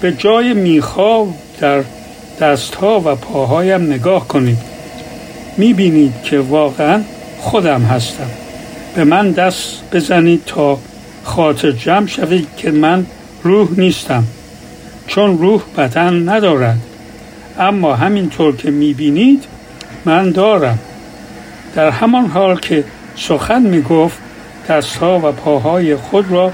به 0.00 0.12
جای 0.12 0.52
میخا 0.52 1.26
در 1.60 1.82
دستها 2.40 3.00
و 3.00 3.14
پاهایم 3.14 3.82
نگاه 3.82 4.28
کنید. 4.28 4.58
می‌بینید 5.56 6.22
که 6.24 6.38
واقعا 6.38 7.02
خودم 7.40 7.82
هستم. 7.82 8.30
به 8.94 9.04
من 9.04 9.30
دست 9.30 9.82
بزنید 9.92 10.42
تا 10.46 10.78
خاطر 11.24 11.72
جمع 11.72 12.06
شوید 12.06 12.48
که 12.56 12.70
من 12.70 13.06
روح 13.42 13.68
نیستم 13.76 14.24
چون 15.06 15.38
روح 15.38 15.62
بدن 15.78 16.28
ندارد. 16.28 16.78
اما 17.58 17.94
همینطور 17.94 18.56
که 18.56 18.70
می‌بینید 18.70 19.44
من 20.04 20.30
دارم. 20.30 20.78
در 21.74 21.90
همان 21.90 22.26
حال 22.26 22.56
که 22.56 22.84
سخن 23.16 23.62
می‌گفت 23.62 24.18
دستها 24.68 25.18
و 25.18 25.32
پاهای 25.32 25.96
خود 25.96 26.30
را 26.30 26.52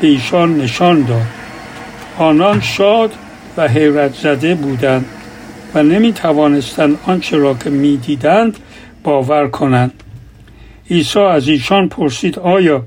به 0.00 0.06
ایشان 0.06 0.56
نشان 0.56 1.02
داد. 1.02 1.26
آنان 2.18 2.60
شاد 2.60 3.12
و 3.56 3.68
حیرت 3.68 4.14
زده 4.14 4.54
بودند 4.54 5.04
و 5.74 5.82
نمی 5.82 6.12
توانستند 6.12 6.98
آنچه 7.06 7.36
را 7.36 7.54
که 7.54 7.70
می‌دیدند 7.70 8.56
باور 9.04 9.48
کنند. 9.48 9.92
عیسی 10.90 11.18
از 11.18 11.48
ایشان 11.48 11.88
پرسید 11.88 12.38
آیا 12.38 12.84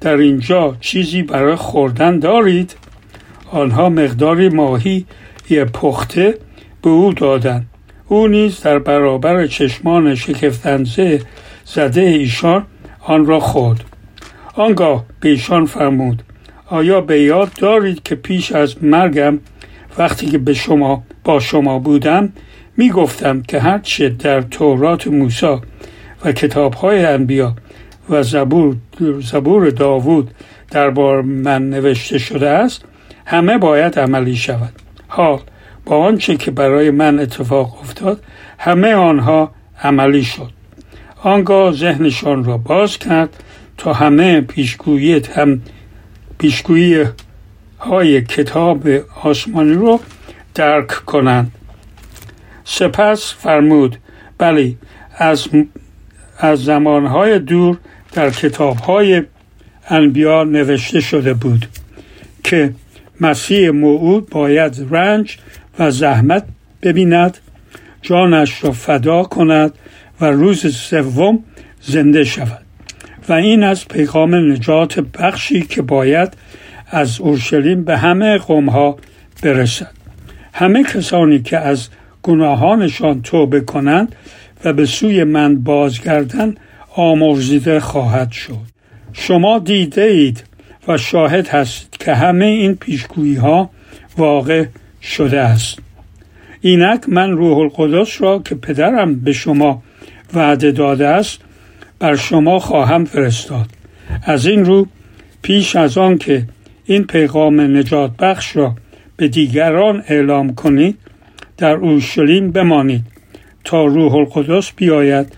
در 0.00 0.16
اینجا 0.16 0.76
چیزی 0.80 1.22
برای 1.22 1.56
خوردن 1.56 2.18
دارید؟ 2.18 2.76
آنها 3.50 3.88
مقداری 3.88 4.48
ماهی 4.48 5.06
پخته 5.72 6.38
به 6.82 6.90
او 6.90 7.12
دادند. 7.12 7.66
او 8.08 8.28
نیز 8.28 8.60
در 8.60 8.78
برابر 8.78 9.46
چشمان 9.46 10.14
شکفتنزه 10.14 11.20
زده 11.64 12.00
ایشان 12.00 12.66
آن 13.00 13.26
را 13.26 13.40
خورد. 13.40 13.84
آنگاه 14.54 15.04
به 15.20 15.28
ایشان 15.28 15.66
فرمود 15.66 16.22
آیا 16.66 17.00
به 17.00 17.20
یاد 17.20 17.52
دارید 17.52 18.02
که 18.02 18.14
پیش 18.14 18.52
از 18.52 18.84
مرگم 18.84 19.38
وقتی 19.98 20.26
که 20.26 20.38
به 20.38 20.54
شما 20.54 21.02
با 21.24 21.40
شما 21.40 21.78
بودم 21.78 22.32
می 22.76 22.90
گفتم 22.90 23.42
که 23.42 23.60
هرچه 23.60 24.08
در 24.08 24.40
تورات 24.40 25.06
موسی 25.06 25.56
و 26.24 26.32
کتاب 26.32 26.74
های 26.74 27.04
انبیا 27.04 27.54
و 28.10 28.22
زبور, 28.22 28.76
زبور 29.20 29.70
داوود 29.70 30.30
دربار 30.70 31.22
من 31.22 31.70
نوشته 31.70 32.18
شده 32.18 32.48
است 32.48 32.84
همه 33.26 33.58
باید 33.58 33.98
عملی 33.98 34.36
شود. 34.36 34.72
حال 35.08 35.40
با 35.84 35.98
آنچه 35.98 36.36
که 36.36 36.50
برای 36.50 36.90
من 36.90 37.18
اتفاق 37.18 37.80
افتاد 37.80 38.22
همه 38.58 38.94
آنها 38.94 39.50
عملی 39.82 40.24
شد. 40.24 40.50
آنگاه 41.24 41.72
ذهنشان 41.72 42.44
را 42.44 42.58
باز 42.58 42.98
کرد 42.98 43.42
تا 43.78 43.92
همه 43.92 44.40
پیشگویی 44.40 45.22
هم 45.36 45.62
پیشگویی 46.38 47.04
های 47.80 48.22
کتاب 48.22 48.88
آسمانی 49.22 49.72
رو 49.72 50.00
درک 50.54 50.86
کنند. 50.88 51.52
سپس 52.64 53.34
فرمود 53.34 53.96
بلی 54.38 54.78
از, 55.18 55.48
از 56.38 56.64
زمانهای 56.64 57.38
دور 57.38 57.76
در 58.12 58.30
کتابهای 58.30 59.22
انبیا 59.88 60.44
نوشته 60.44 61.00
شده 61.00 61.34
بود 61.34 61.66
که 62.44 62.74
مسیح 63.20 63.70
موعود 63.70 64.30
باید 64.30 64.86
رنج 64.90 65.38
و 65.78 65.90
زحمت 65.90 66.44
ببیند 66.82 67.38
جانش 68.02 68.64
را 68.64 68.72
فدا 68.72 69.22
کند 69.22 69.72
و 70.20 70.24
روز 70.24 70.76
سوم 70.76 71.44
زنده 71.80 72.24
شود. 72.24 72.64
و 73.28 73.32
این 73.32 73.62
از 73.62 73.88
پیغام 73.88 74.34
نجات 74.52 75.00
بخشی 75.00 75.62
که 75.62 75.82
باید 75.82 76.32
از 76.90 77.20
اورشلیم 77.20 77.84
به 77.84 77.96
همه 77.96 78.38
قومها 78.38 78.96
برسد. 79.42 79.90
همه 80.52 80.84
کسانی 80.84 81.42
که 81.42 81.58
از 81.58 81.88
گناهانشان 82.22 83.22
توبه 83.22 83.60
کنند 83.60 84.14
و 84.64 84.72
به 84.72 84.86
سوی 84.86 85.24
من 85.24 85.60
بازگردند 85.60 86.60
آمرزیده 86.96 87.80
خواهد 87.80 88.32
شد. 88.32 88.74
شما 89.12 89.58
دیده 89.58 90.02
اید 90.02 90.44
و 90.88 90.98
شاهد 90.98 91.48
هستید 91.48 91.96
که 91.96 92.14
همه 92.14 92.44
این 92.44 92.74
پیشگویی 92.74 93.36
ها 93.36 93.70
واقع 94.18 94.64
شده 95.02 95.40
است. 95.40 95.78
اینک 96.60 97.08
من 97.08 97.30
روح 97.30 97.58
القدس 97.58 98.22
را 98.22 98.38
که 98.38 98.54
پدرم 98.54 99.20
به 99.20 99.32
شما 99.32 99.82
وعده 100.34 100.72
داده 100.72 101.08
است 101.08 101.40
بر 101.98 102.16
شما 102.16 102.58
خواهم 102.58 103.04
فرستاد. 103.04 103.66
از 104.22 104.46
این 104.46 104.64
رو 104.64 104.88
پیش 105.42 105.76
از 105.76 105.98
آن 105.98 106.18
که 106.18 106.46
این 106.84 107.04
پیغام 107.04 107.60
نجات 107.60 108.16
بخش 108.16 108.56
را 108.56 108.74
به 109.16 109.28
دیگران 109.28 110.04
اعلام 110.08 110.54
کنید 110.54 110.98
در 111.56 111.72
اورشلیم 111.74 112.50
بمانید 112.50 113.04
تا 113.64 113.84
روح 113.84 114.14
القدس 114.14 114.72
بیاید 114.76 115.32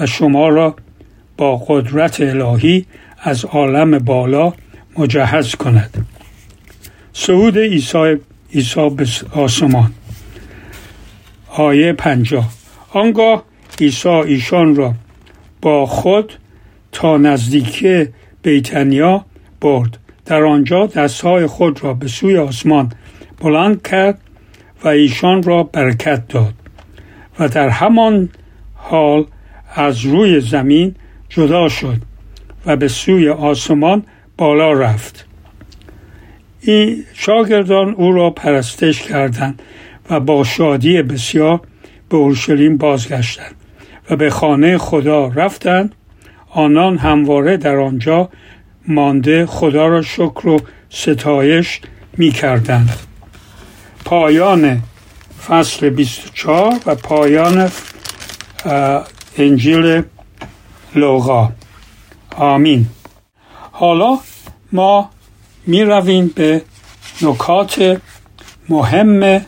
و 0.00 0.06
شما 0.06 0.48
را 0.48 0.76
با 1.36 1.56
قدرت 1.56 2.20
الهی 2.20 2.86
از 3.18 3.44
عالم 3.44 3.98
بالا 3.98 4.52
مجهز 4.98 5.54
کند. 5.54 6.06
صعود 7.12 7.58
عیسی 7.58 8.16
عیسی 8.54 8.90
به 8.90 9.06
آسمان. 9.34 9.92
آیه 11.48 11.92
پنجاه. 11.92 12.48
آنگاه 12.90 13.44
عیسی 13.82 14.08
ایشان 14.08 14.76
را 14.76 14.94
با 15.62 15.86
خود 15.86 16.32
تا 16.92 17.16
نزدیکی 17.16 18.08
بیتنیا 18.42 19.24
برد. 19.60 19.98
در 20.24 20.44
آنجا 20.44 20.86
دستهای 20.86 21.46
خود 21.46 21.84
را 21.84 21.94
به 21.94 22.08
سوی 22.08 22.36
آسمان 22.36 22.92
بلند 23.40 23.82
کرد 23.82 24.20
و 24.84 24.88
ایشان 24.88 25.42
را 25.42 25.62
برکت 25.62 26.28
داد 26.28 26.54
و 27.38 27.48
در 27.48 27.68
همان 27.68 28.28
حال 28.74 29.26
از 29.74 30.00
روی 30.00 30.40
زمین 30.40 30.94
جدا 31.28 31.68
شد 31.68 31.98
و 32.66 32.76
به 32.76 32.88
سوی 32.88 33.28
آسمان 33.28 34.02
بالا 34.36 34.72
رفت. 34.72 35.26
این 36.60 37.04
شاگردان 37.14 37.94
او 37.94 38.12
را 38.12 38.30
پرستش 38.30 39.02
کردند 39.02 39.62
و 40.10 40.20
با 40.20 40.44
شادی 40.44 41.02
بسیار 41.02 41.60
به 42.08 42.16
اورشلیم 42.16 42.76
بازگشتند. 42.76 43.61
به 44.16 44.30
خانه 44.30 44.78
خدا 44.78 45.26
رفتند. 45.26 45.94
آنان 46.50 46.98
همواره 46.98 47.56
در 47.56 47.76
آنجا 47.76 48.28
مانده 48.88 49.46
خدا 49.46 49.86
را 49.86 50.02
شکر 50.02 50.48
و 50.48 50.60
ستایش 50.90 51.80
می 52.18 52.30
کردند. 52.30 52.98
پایان 54.04 54.82
فصل 55.46 55.90
24 55.90 56.74
و 56.86 56.94
پایان 56.94 57.70
انجیل 59.38 60.02
لوقا. 60.94 61.52
آمین. 62.36 62.86
حالا 63.72 64.18
ما 64.72 65.10
می 65.66 65.82
رویم 65.82 66.32
به 66.36 66.62
نکات 67.22 68.00
مهم 68.68 69.44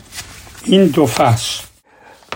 این 0.65 0.85
دو 0.85 1.05
فصل. 1.05 1.63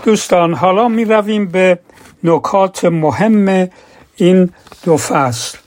دوستان 0.04 0.54
حالا 0.54 0.88
می 0.88 1.04
رویم 1.04 1.48
به 1.48 1.78
نکات 2.24 2.84
مهم 2.84 3.68
این 4.16 4.50
دو 4.84 4.96
فصل. 4.96 5.58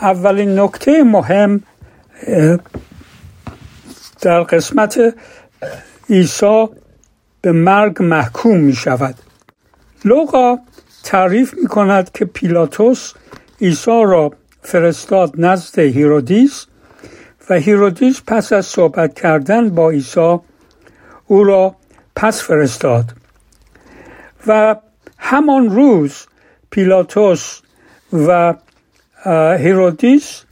اولین 0.00 0.58
نکته 0.58 1.02
مهم 1.02 1.62
در 4.20 4.42
قسمت 4.42 5.14
عیسی 6.10 6.66
به 7.40 7.52
مرگ 7.52 8.02
محکوم 8.02 8.56
می 8.56 8.72
شود. 8.72 9.14
لوقا 10.04 10.58
تعریف 11.04 11.54
می 11.54 11.66
کند 11.66 12.12
که 12.12 12.24
پیلاتوس 12.24 13.12
عیسی 13.60 14.02
را 14.04 14.32
فرستاد 14.62 15.32
نزد 15.38 15.78
هیرودیس 15.78 16.66
و 17.50 17.54
هیرودیس 17.54 18.22
پس 18.26 18.52
از 18.52 18.66
صحبت 18.66 19.14
کردن 19.14 19.70
با 19.70 19.90
عیسی 19.90 20.38
او 21.26 21.44
را 21.44 21.74
پس 22.16 22.42
فرستاد 22.42 23.04
و 24.46 24.76
همان 25.18 25.70
روز 25.70 26.26
پیلاتوس 26.70 27.60
و 28.12 28.54
هیرودیس 29.58 30.42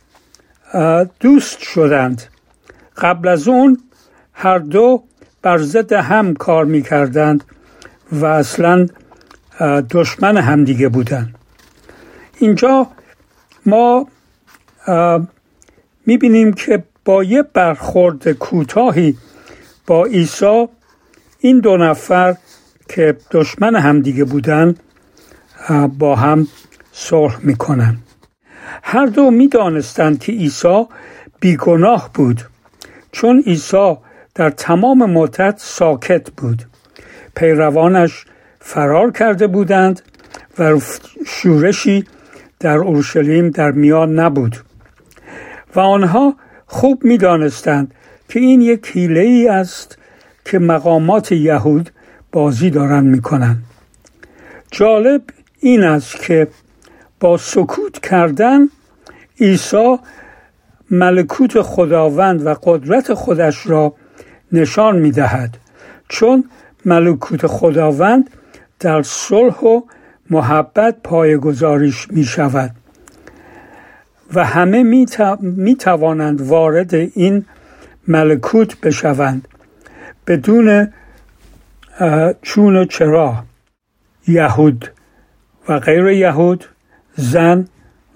دوست 1.21 1.63
شدند. 1.63 2.23
قبل 2.97 3.29
از 3.29 3.49
اون 3.49 3.79
هر 4.33 4.59
دو 4.59 5.03
بر 5.43 5.59
ضد 5.59 5.93
هم 5.93 6.35
کار 6.35 6.65
می 6.65 6.83
کردند 6.83 7.45
و 8.13 8.25
اصلا 8.25 8.87
دشمن 9.91 10.37
همدیگه 10.37 10.89
بودند. 10.89 11.35
اینجا 12.39 12.87
ما 13.67 14.09
می 16.07 16.19
بینیم 16.19 16.53
که 16.53 16.85
با 17.05 17.25
یه 17.25 17.43
برخورد 17.43 18.33
کوتاهی 18.33 19.17
با 19.87 20.05
عیسی 20.05 20.69
این 21.39 21.61
دو 21.61 21.77
نفر 21.77 22.37
که 22.89 23.17
دشمن 23.31 23.77
همدیگه 23.77 24.25
بودن 24.25 24.75
با 25.99 26.17
هم 26.17 26.49
صلح 26.93 27.39
می‌کنن. 27.43 27.97
هر 28.83 29.07
دو 29.07 29.31
می‌دانستند 29.31 30.19
که 30.19 30.33
عیسی 30.33 30.85
بیگناه 31.41 32.11
بود 32.15 32.43
چون 33.13 33.43
عیسی 33.47 33.97
در 34.35 34.51
تمام 34.51 35.11
مدت 35.11 35.55
ساکت 35.59 36.31
بود. 36.31 36.63
پیروانش 37.37 38.25
فرار 38.61 39.11
کرده 39.11 39.47
بودند 39.47 40.03
و 40.59 40.81
شورشی 41.27 42.05
در 42.61 42.77
اورشلیم 42.77 43.51
در 43.51 43.71
میان 43.71 44.21
نبود. 44.21 44.57
و 45.75 45.81
آنها 45.81 46.37
خوب 46.67 47.05
می‌دانستند 47.05 47.95
که 48.29 48.41
این 48.41 48.61
یک 48.61 48.91
حیله 48.93 49.51
است 49.51 49.99
که 50.45 50.59
مقامات 50.59 51.33
یهود 51.33 51.91
بازی 52.35 52.71
دارند 52.71 53.07
می‌کنند 53.07 53.63
جالب 54.71 55.23
این 55.61 55.85
است 55.85 56.23
که 56.23 56.49
با 57.21 57.37
سکوت 57.37 57.99
کردن 57.99 58.69
عیسی 59.41 59.97
ملکوت 60.91 61.63
خداوند 61.63 62.47
و 62.47 62.55
قدرت 62.63 63.15
خودش 63.15 63.67
را 63.67 63.95
نشان 64.53 64.99
می 64.99 65.11
دهد 65.11 65.57
چون 66.09 66.45
ملکوت 66.85 67.47
خداوند 67.47 68.31
در 68.81 69.03
صلح 69.03 69.61
و 69.61 69.81
محبت 70.31 70.97
پایگذاریش 71.05 72.11
می 72.11 72.25
شود 72.25 72.71
و 74.35 74.45
همه 74.45 74.83
می, 75.41 75.77
توانند 75.77 76.41
وارد 76.41 76.95
این 76.95 77.45
ملکوت 78.09 78.81
بشوند. 78.81 79.49
بدون 80.27 80.89
چون 82.43 82.77
و 82.77 82.85
چرا؟ 82.85 83.45
یهود 84.29 84.91
و 85.69 85.79
غیر 85.79 86.07
یهود 86.07 86.65
زن 87.17 87.69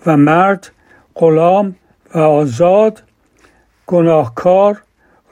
و 0.07 0.17
مرد 0.17 0.71
غلام 1.15 1.77
و 2.15 2.19
آزاد 2.19 3.03
گناهکار 3.87 4.83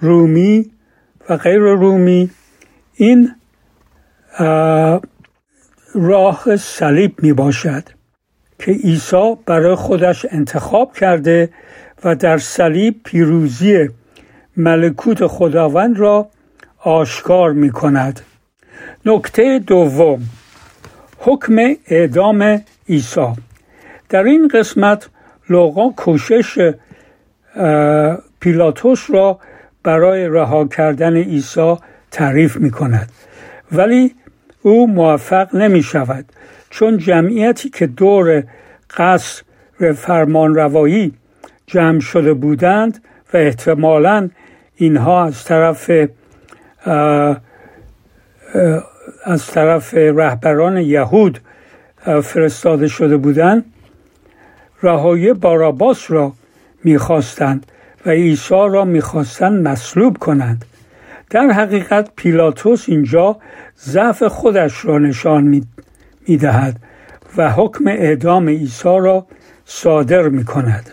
رومی 0.01 0.71
و 1.29 1.37
غیر 1.37 1.59
رومی. 1.59 2.31
این 2.95 3.35
راه 5.95 6.57
صلیب 6.57 7.23
می 7.23 7.33
باشد 7.33 7.83
که 8.59 8.73
عیسی 8.73 9.37
برای 9.47 9.75
خودش 9.75 10.27
انتخاب 10.31 10.93
کرده 10.93 11.51
و 12.05 12.15
در 12.15 12.39
صلیب 12.39 13.01
پیروزی 13.05 13.89
ملکوت 14.57 15.27
خداوند 15.27 15.99
را 15.99 16.29
آشکار 16.79 17.53
می 17.53 17.71
کند. 17.71 18.21
نکته 19.07 19.59
دوم. 19.59 20.23
حکم 21.19 21.57
اعدام 21.87 22.63
عیسی. 22.89 23.33
در 24.09 24.25
این 24.25 24.49
قسمت 24.49 25.09
لوقا 25.51 25.91
کوشش 25.91 26.73
پیلاتوس 28.41 29.11
را 29.11 29.39
برای 29.83 30.29
رها 30.29 30.69
کردن 30.69 31.17
عیسی 31.17 31.77
تعریف 32.11 32.57
می 32.57 32.71
کند 32.71 33.13
ولی 33.73 34.15
او 34.63 34.87
موفق 34.87 35.55
نمی 35.55 35.83
شود 35.83 36.25
چون 36.71 36.99
جمعیتی 36.99 37.71
که 37.71 37.87
دور 37.87 38.45
قصر 38.97 39.43
فرمان 39.97 40.55
روایی 40.55 41.13
جمع 41.67 42.01
شده 42.01 42.35
بودند 42.35 43.05
و 43.33 43.37
احتمالا 43.37 44.31
اینها 44.77 45.25
از 45.25 45.45
طرف 45.45 45.91
از 49.25 49.47
طرف 49.47 49.95
رهبران 49.95 50.77
یهود 50.77 51.41
فرستاده 52.23 52.89
شده 52.89 53.17
بودند. 53.17 53.65
رهایی 54.83 55.33
باراباس 55.33 56.11
را 56.11 56.33
می‌خواستند 56.85 57.67
و 58.07 58.11
عیسی 58.11 58.55
را 58.55 58.85
می‌خواستند 58.85 59.69
مصلوب 59.69 60.19
کنند. 60.19 60.65
در 61.31 61.51
حقیقت 61.51 62.09
پیلاتوس 62.17 62.85
اینجا 62.89 63.37
ضعف 63.81 64.23
خودش 64.23 64.85
را 64.85 64.99
نشان 64.99 65.63
می‌دهد 66.29 66.81
و 67.37 67.51
حکم 67.51 67.87
اعدام 67.87 68.49
عیسی 68.49 68.85
را 68.85 69.27
صادر 69.65 70.29
می 70.29 70.45
کند. 70.45 70.91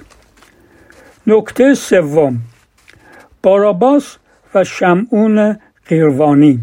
نکته 1.28 1.74
سوم 1.74 2.38
باراباس 3.44 4.18
و 4.56 4.64
شمعون 4.64 5.58
قیروانی. 5.88 6.60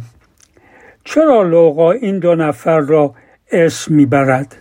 چرا 1.15 1.43
لوقا 1.43 1.91
این 1.91 2.19
دو 2.19 2.35
نفر 2.35 2.81
را 2.81 3.15
اسم 3.53 3.95
می‌برد؟ 3.95 4.57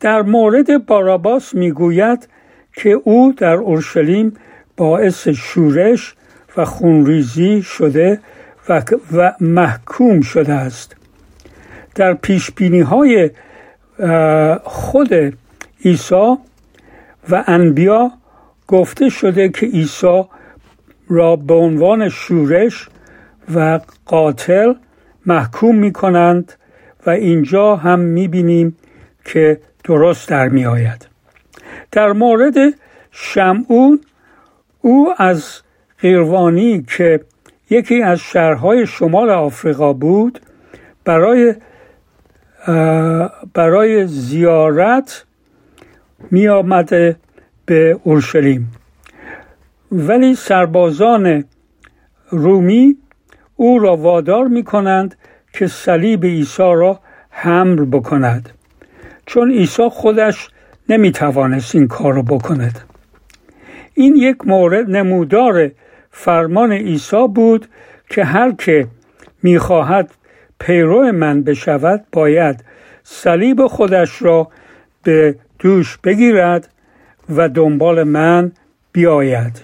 در 0.00 0.22
مورد 0.22 0.86
باراباس 0.86 1.54
می‌گوید 1.54 2.28
که 2.72 2.90
او 2.90 3.34
در 3.36 3.54
اورشلیم 3.54 4.36
باعث 4.76 5.28
شورش 5.28 6.14
و 6.56 6.64
خونریزی 6.64 7.62
شده 7.62 8.20
و, 8.68 9.32
محکوم 9.40 10.20
شده 10.20 10.52
است. 10.52 10.96
در 11.94 12.14
پیش 12.14 12.50
های 12.86 13.30
خود 14.62 15.38
عیسی 15.84 16.36
و 17.30 17.44
انبیا 17.46 18.10
گفته 18.68 19.08
شده 19.08 19.48
که 19.48 19.66
عیسی 19.66 20.24
را 21.08 21.36
به 21.36 21.54
عنوان 21.54 22.08
شورش 22.08 22.88
و 23.54 23.80
قاتل 24.06 24.74
محکوم 25.26 25.76
می 25.76 25.92
کنند 25.92 26.52
و 27.06 27.10
اینجا 27.10 27.76
هم 27.76 27.98
می 27.98 28.28
بینیم 28.28 28.76
که 29.24 29.60
درست 29.84 30.28
در 30.28 30.48
می 30.48 30.66
آید. 30.66 31.08
در 31.92 32.12
مورد 32.12 32.54
شمعون 33.10 34.00
او 34.80 35.14
از 35.18 35.62
قیروانی 35.98 36.82
که 36.82 37.20
یکی 37.70 38.02
از 38.02 38.18
شهرهای 38.18 38.86
شمال 38.86 39.30
آفریقا 39.30 39.92
بود 39.92 40.40
برای 41.04 41.54
برای 43.54 44.06
زیارت 44.06 45.24
می 46.30 46.48
آمده 46.48 47.16
به 47.66 48.00
اورشلیم 48.04 48.72
ولی 49.92 50.34
سربازان 50.34 51.44
رومی 52.30 52.96
او 53.56 53.78
را 53.78 53.96
وادار 53.96 54.48
می 54.48 54.64
کنند 54.64 55.14
که 55.52 55.66
صلیب 55.66 56.24
عیسی 56.24 56.62
را 56.62 57.00
حمل 57.30 57.84
بکند. 57.84 58.50
چون 59.26 59.50
عیسی 59.50 59.88
خودش 59.88 60.48
نمی 60.88 61.12
توانست 61.12 61.74
این 61.74 61.88
کار 61.88 62.14
را 62.14 62.22
بکند. 62.22 62.80
این 63.94 64.16
یک 64.16 64.36
مورد 64.46 64.90
نمودار 64.90 65.70
فرمان 66.10 66.72
عیسی 66.72 67.28
بود 67.34 67.68
که 68.10 68.24
هر 68.24 68.52
که 68.52 68.86
می‌خواهد 69.42 70.10
پیرو 70.58 71.12
من 71.12 71.42
بشود 71.42 72.04
باید 72.12 72.64
صلیب 73.04 73.66
خودش 73.66 74.22
را 74.22 74.48
به 75.02 75.34
دوش 75.58 75.98
بگیرد 76.04 76.68
و 77.36 77.48
دنبال 77.48 78.02
من 78.02 78.52
بیاید. 78.92 79.62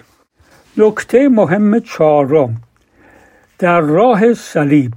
نکته 0.77 1.29
مهم 1.29 1.79
چهارم. 1.79 2.55
در 3.59 3.81
راه 3.81 4.33
صلیب. 4.33 4.93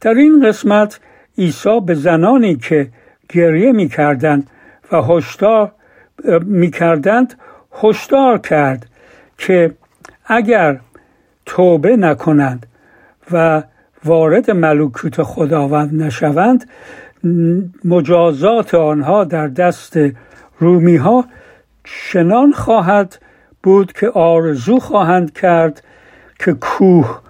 در 0.00 0.14
این 0.14 0.48
قسمت 0.48 1.00
عیسی 1.38 1.80
به 1.80 1.94
زنانی 1.94 2.56
که 2.56 2.88
گریه 3.28 3.72
می‌کردند 3.72 4.50
و 4.92 5.02
هشدار 5.02 5.72
می‌کردند 6.42 7.34
هشدار 7.82 8.38
کرد 8.38 8.86
که 9.38 9.74
اگر 10.26 10.80
توبه 11.46 11.96
نکنند 11.96 12.66
و 13.30 13.62
وارد 14.04 14.50
ملکوت 14.50 15.22
خداوند 15.22 16.02
نشوند 16.02 16.68
مجازات 17.84 18.74
آنها 18.74 19.24
در 19.24 19.48
دست 19.48 19.96
رومی 20.58 20.96
ها 20.96 21.24
چنان 21.84 22.52
خواهد 22.52 23.18
بود 23.62 23.92
که 23.92 24.08
آرزو 24.08 24.78
خواهند 24.78 25.32
کرد 25.32 25.82
که 26.38 26.52
کوه 26.52 27.23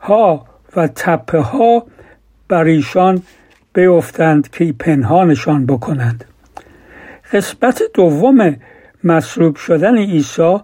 ها 0.00 0.46
و 0.76 0.86
تپه 0.86 1.38
ها 1.38 1.86
بر 2.48 2.64
ایشان 2.64 3.22
بیفتند 3.72 4.50
که 4.50 4.74
پنهانشان 4.78 5.66
بکنند. 5.66 6.24
قسمت 7.32 7.82
دوم 7.94 8.56
مصلوب 9.04 9.56
شدن 9.56 9.98
عیسی 9.98 10.58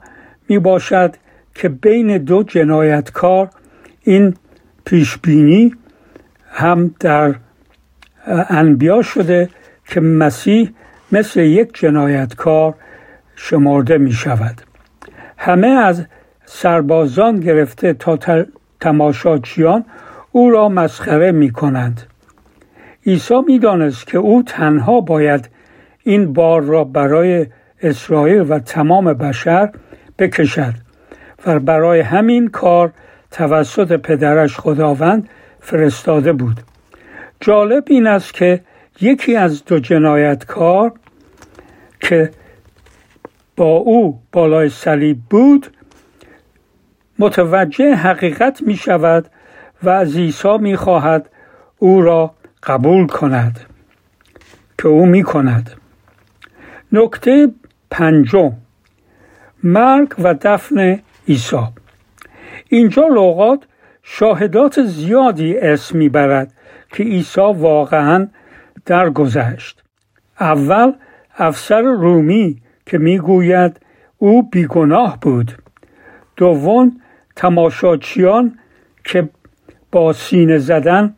می 0.49 0.59
باشد 0.59 1.15
که 1.55 1.69
بین 1.69 2.19
دو 2.19 2.43
جنایتکار 2.43 3.51
این 4.03 4.35
پیشبینی 4.85 5.75
هم 6.51 6.95
در 7.01 7.35
انبیا 8.27 9.03
شده 9.03 9.49
که 9.85 10.01
مسیح 10.01 10.71
مثل 11.13 11.41
یک 11.41 11.79
جنایتکار 11.81 12.75
شمرده 13.37 13.99
می 13.99 14.13
شود 14.13 14.63
همه 15.37 15.67
از 15.67 16.05
سربازان 16.45 17.41
گرفته 17.41 17.93
تا 17.93 18.17
تماشاچیان 18.81 19.85
او 20.33 20.51
را 20.51 20.69
مسخره 20.69 21.33
می 21.33 21.51
کنند 21.51 22.03
عیسی 23.07 23.35
می 23.47 23.59
دانست 23.59 24.07
که 24.07 24.19
او 24.19 24.43
تنها 24.43 25.01
باید 25.01 25.49
این 26.03 26.33
بار 26.33 26.63
را 26.63 26.85
برای 26.85 27.47
اسرائیل 27.83 28.47
و 28.49 28.59
تمام 28.59 29.13
بشر 29.13 29.71
بکشد 30.19 30.75
و 31.47 31.61
برای 31.61 32.01
همین 32.01 32.49
کار 32.49 32.93
توسط 33.31 33.93
پدرش 33.93 34.57
خداوند 34.57 35.29
فرستاده 35.61 36.33
بود. 36.33 36.61
جالب 37.41 37.85
این 37.87 38.07
است 38.07 38.35
که 38.35 38.61
یکی 39.01 39.37
از 39.37 39.65
دو 39.65 39.79
جنایتکار 39.79 40.93
که 42.01 42.31
با 43.57 43.77
او 43.77 44.21
بالای 44.33 44.69
صلیب 44.69 45.19
بود 45.31 45.76
متوجه 47.19 47.95
حقیقت 47.95 48.63
می 48.63 48.77
شود 48.77 49.27
و 49.83 49.89
از 49.89 50.17
عیسی 50.17 50.59
می 50.59 50.77
خواهد 50.77 51.31
او 51.79 52.03
را 52.03 52.35
قبول 52.63 53.07
کند 53.07 53.61
که 54.79 54.89
او 54.89 55.07
می 55.07 55.23
کند 55.23 55.71
نکته 56.93 57.49
پنجم 57.91 58.53
مرگ 59.63 60.15
و 60.19 60.35
دفن 60.35 61.01
عیسی. 61.29 61.67
اینجا 62.69 63.07
لغات 63.07 63.65
شاهدات 64.03 64.83
زیادی 64.83 65.59
اسم 65.59 65.99
می‌برد 65.99 66.53
که 66.93 67.03
عیسی 67.03 67.41
واقعا 67.41 68.29
درگذشت. 68.87 69.83
اول 70.41 70.93
افسر 71.39 71.81
رومی 71.81 72.63
که 72.87 72.99
می‌گوید 72.99 73.81
او 74.19 74.43
بیگناه 74.43 75.19
بود. 75.21 75.53
دوم 76.37 77.01
تماشاچیان 77.37 78.59
که 79.05 79.29
با 79.93 80.13
سینه 80.13 80.59
زدن 80.59 81.15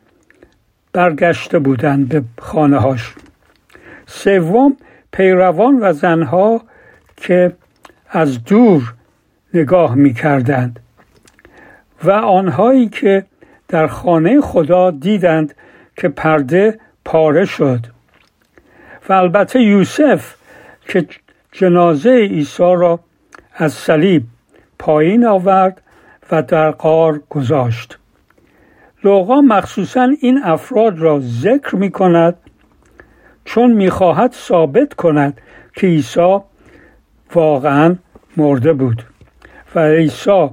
برگشته 0.92 1.58
بودند 1.58 2.08
به 2.08 2.22
خانه 2.38 2.78
هاش 2.78 3.14
سوم 4.06 4.76
پیروان 5.12 5.78
و 5.80 5.92
زنها 5.92 6.62
که 7.16 7.52
از 8.08 8.44
دور 8.44 8.94
نگاه 9.54 9.94
می 9.94 10.14
کردند 10.14 10.80
و 12.04 12.10
آنهایی 12.10 12.88
که 12.88 13.24
در 13.68 13.86
خانه 13.86 14.40
خدا 14.40 14.90
دیدند 14.90 15.54
که 15.96 16.08
پرده 16.08 16.78
پاره 17.04 17.44
شد. 17.44 17.86
و 19.08 19.12
البته 19.12 19.62
یوسف 19.62 20.34
که 20.88 21.06
جنازه 21.52 22.10
عیسی 22.10 22.62
را 22.62 23.00
از 23.54 23.72
صلیب 23.72 24.22
پایین 24.78 25.26
آورد 25.26 25.82
و 26.32 26.42
در 26.42 26.70
قار 26.70 27.20
گذاشت. 27.30 27.98
لوقا 29.04 29.40
مخصوصا 29.40 30.08
این 30.20 30.40
افراد 30.44 30.98
را 30.98 31.20
ذکر 31.20 31.76
می 31.76 31.90
کند 31.90 32.34
چون 33.44 33.72
می‌خواهد 33.72 34.32
ثابت 34.32 34.94
کند 34.94 35.40
که 35.74 35.86
عیسی 35.86 36.38
واقعا 37.34 37.96
مرده 38.36 38.72
بود 38.72 39.02
و 39.74 39.80
عیسی 39.80 40.48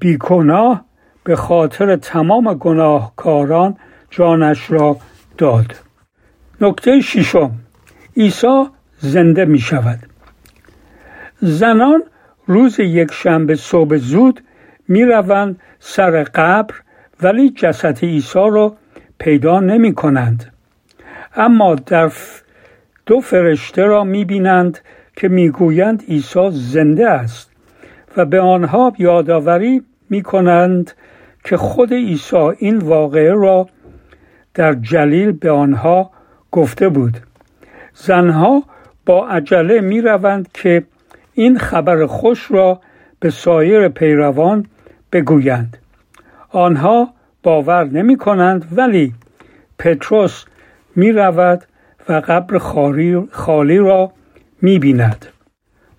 بیگناه 0.00 0.84
به 1.24 1.36
خاطر 1.36 1.96
تمام 1.96 2.54
گناهکاران 2.54 3.76
جانش 4.10 4.70
را 4.70 4.96
داد. 5.38 5.74
نکته 6.60 7.00
ششم 7.00 7.50
عیسی 8.16 8.64
زنده 8.98 9.44
می 9.44 9.58
شود 9.58 9.98
زنان 11.40 12.02
روز 12.46 12.80
یک 12.80 13.12
شنبه 13.12 13.54
صبح 13.54 13.96
زود 13.96 14.40
می 14.88 15.04
روند 15.04 15.60
سر 15.78 16.22
قبر 16.22 16.74
ولی 17.22 17.50
جسد 17.50 17.98
عیسی 17.98 18.38
را 18.38 18.76
پیدا 19.18 19.60
نمی 19.60 19.94
کنند 19.94 20.52
اما 21.36 21.74
در 21.74 22.12
دو 23.06 23.20
فرشته 23.20 23.84
را 23.84 24.04
می 24.04 24.24
بینند 24.24 24.78
که 25.16 25.28
می‌گویند 25.28 26.02
عیسی 26.08 26.48
زنده 26.50 27.10
است 27.10 27.50
و 28.16 28.24
به 28.24 28.40
آنها 28.40 28.92
یادآوری 28.98 29.82
می 30.10 30.22
کنند 30.22 30.92
که 31.44 31.56
خود 31.56 31.92
عیسی 31.92 32.36
این 32.36 32.78
واقعه 32.78 33.32
را 33.32 33.68
در 34.54 34.74
جلیل 34.74 35.32
به 35.32 35.50
آنها 35.50 36.10
گفته 36.52 36.88
بود. 36.88 37.16
زنها 37.94 38.62
با 39.06 39.28
عجله 39.28 39.80
می 39.80 40.00
روند 40.00 40.48
که 40.54 40.84
این 41.34 41.58
خبر 41.58 42.06
خوش 42.06 42.50
را 42.50 42.80
به 43.20 43.30
سایر 43.30 43.88
پیروان 43.88 44.66
بگویند. 45.14 45.78
آنها 46.48 47.14
باور 47.42 47.84
نمی 47.84 48.16
کنند 48.16 48.68
ولی 48.76 49.14
پتروس 49.78 50.44
می 50.96 51.12
رود 51.12 51.64
و 52.08 52.12
قبر 52.12 52.58
خالی, 52.58 53.78
را 53.78 54.12
می 54.62 54.78
بیند 54.78 55.26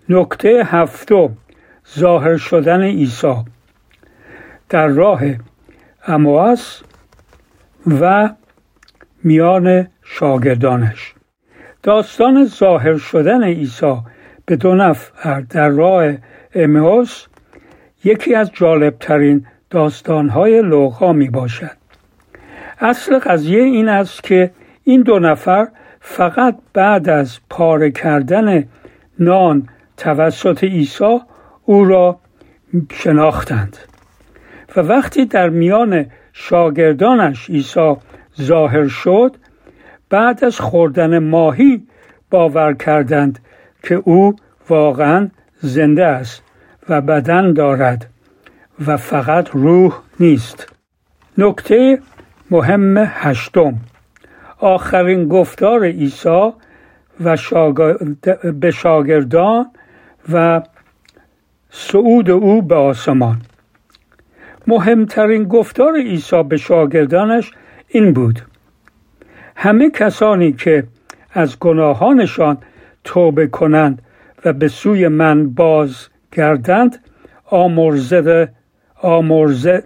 نکته 0.10 0.64
هفتم 0.66 1.38
ظاهر 1.98 2.38
شدن 2.38 2.82
عیسی. 2.82 3.36
در 4.70 4.88
راه 4.88 5.22
امواس 6.08 6.84
و 8.02 8.30
میان 9.24 9.88
شاگردانش. 10.04 11.14
داستان 11.84 12.46
ظاهر 12.46 12.98
شدن 12.98 13.44
عیسی 13.44 13.98
به 14.46 14.56
دو 14.56 14.76
نفر 14.76 15.42
در 15.42 15.70
راه 15.70 16.14
امواس 16.56 17.28
یکی 18.06 18.36
از 18.36 18.52
جالبترین 18.54 19.46
داستانهای 19.70 20.62
لوقا 20.62 21.14
می 21.14 21.30
باشد 21.30 21.78
اصل 22.80 23.20
قضیه 23.20 23.62
این 23.62 23.90
است 23.90 24.24
که 24.24 24.52
این 24.84 25.02
دو 25.02 25.20
نفر 25.20 25.68
فقط 26.00 26.58
بعد 26.74 27.10
از 27.10 27.40
پاره 27.50 27.92
کردن 27.92 28.64
نان 29.20 29.70
توسط 29.98 30.64
عیسی 30.64 31.20
او 31.66 31.86
را 31.86 32.20
شناختند 32.92 33.78
و 34.76 34.80
وقتی 34.80 35.26
در 35.26 35.50
میان 35.50 36.06
شاگردانش 36.34 37.50
عیسی 37.50 37.96
ظاهر 38.42 38.88
شد 38.88 39.36
بعد 40.10 40.44
از 40.44 40.60
خوردن 40.60 41.20
ماهی 41.20 41.88
باور 42.30 42.74
کردند 42.74 43.40
که 43.84 43.96
او 43.96 44.36
واقعا 44.70 45.30
زنده 45.62 46.06
است. 46.06 46.45
و 46.90 47.02
بدن 47.02 47.54
دارد 47.54 48.10
و 48.88 48.98
فقط 48.98 49.50
روح 49.50 49.94
نیست. 50.20 50.68
نکته 51.38 52.00
مهم 52.52 52.98
هشتم. 52.98 53.74
آخرین 54.60 55.28
گفتار 55.28 55.86
عیسی 55.86 56.52
و 57.24 57.38
به 58.60 58.72
شاگردان 58.72 59.66
و 60.32 60.62
صعود 61.70 62.30
او 62.30 62.62
به 62.62 62.76
آسمان. 62.76 63.42
مهمترین 64.68 65.44
گفتار 65.44 65.96
عیسی 65.98 66.44
به 66.44 66.58
شاگردانش 66.58 67.52
این 67.88 68.14
بود. 68.14 68.42
همه 69.56 69.90
کسانی 69.90 70.54
که 70.54 70.84
از 71.32 71.60
گناهانشان 71.60 72.58
توبه 73.04 73.48
کنند 73.48 74.02
و 74.46 74.54
به 74.54 74.68
سوی 74.68 75.08
من 75.08 75.50
باز 75.50 76.08
گردند 76.32 77.00
آمرزده 77.46 78.52
آمرزه 79.02 79.84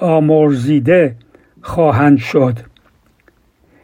آمرزیده 0.00 1.16
خواهند 1.62 2.18
شد. 2.18 2.58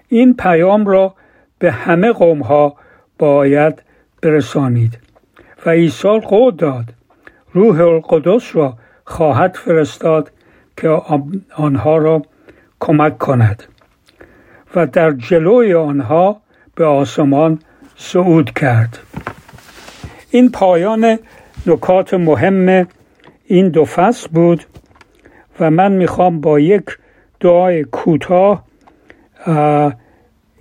این 0.08 0.34
پیام 0.34 0.86
را 0.86 1.14
به 1.58 1.72
همه 1.72 2.12
قوم 2.12 2.42
ها 2.42 2.76
باید 3.18 3.82
برسانید 4.22 4.98
و 5.66 5.70
عیسی 5.70 6.20
قول 6.20 6.54
داد. 6.54 6.84
روح 7.52 7.80
القدس 7.80 8.56
را 8.56 8.74
خواهد 9.04 9.54
فرستاد 9.54 10.32
که 10.76 10.88
آنها 11.56 11.96
را 11.96 12.22
کمک 12.80 13.18
کند 13.18 13.62
و 14.74 14.86
در 14.86 15.12
جلوی 15.12 15.74
آنها 15.74 16.40
به 16.74 16.84
آسمان 16.84 17.58
صعود 17.96 18.50
کرد. 18.50 18.98
این 20.30 20.50
پایان 20.50 21.18
نکات 21.66 22.14
مهم 22.14 22.88
این 23.46 23.68
دو 23.68 23.84
فصل 23.84 24.28
بود 24.28 24.64
و 25.60 25.70
من 25.70 25.92
می‌خوام 25.92 26.40
با 26.40 26.60
یک 26.60 26.84
دعای 27.40 27.84
کوتاه 27.84 28.64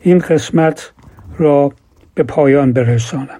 این 0.01 0.19
قسمت 0.19 0.91
را 1.37 1.71
به 2.15 2.23
پایان 2.23 2.73
برسانم. 2.73 3.39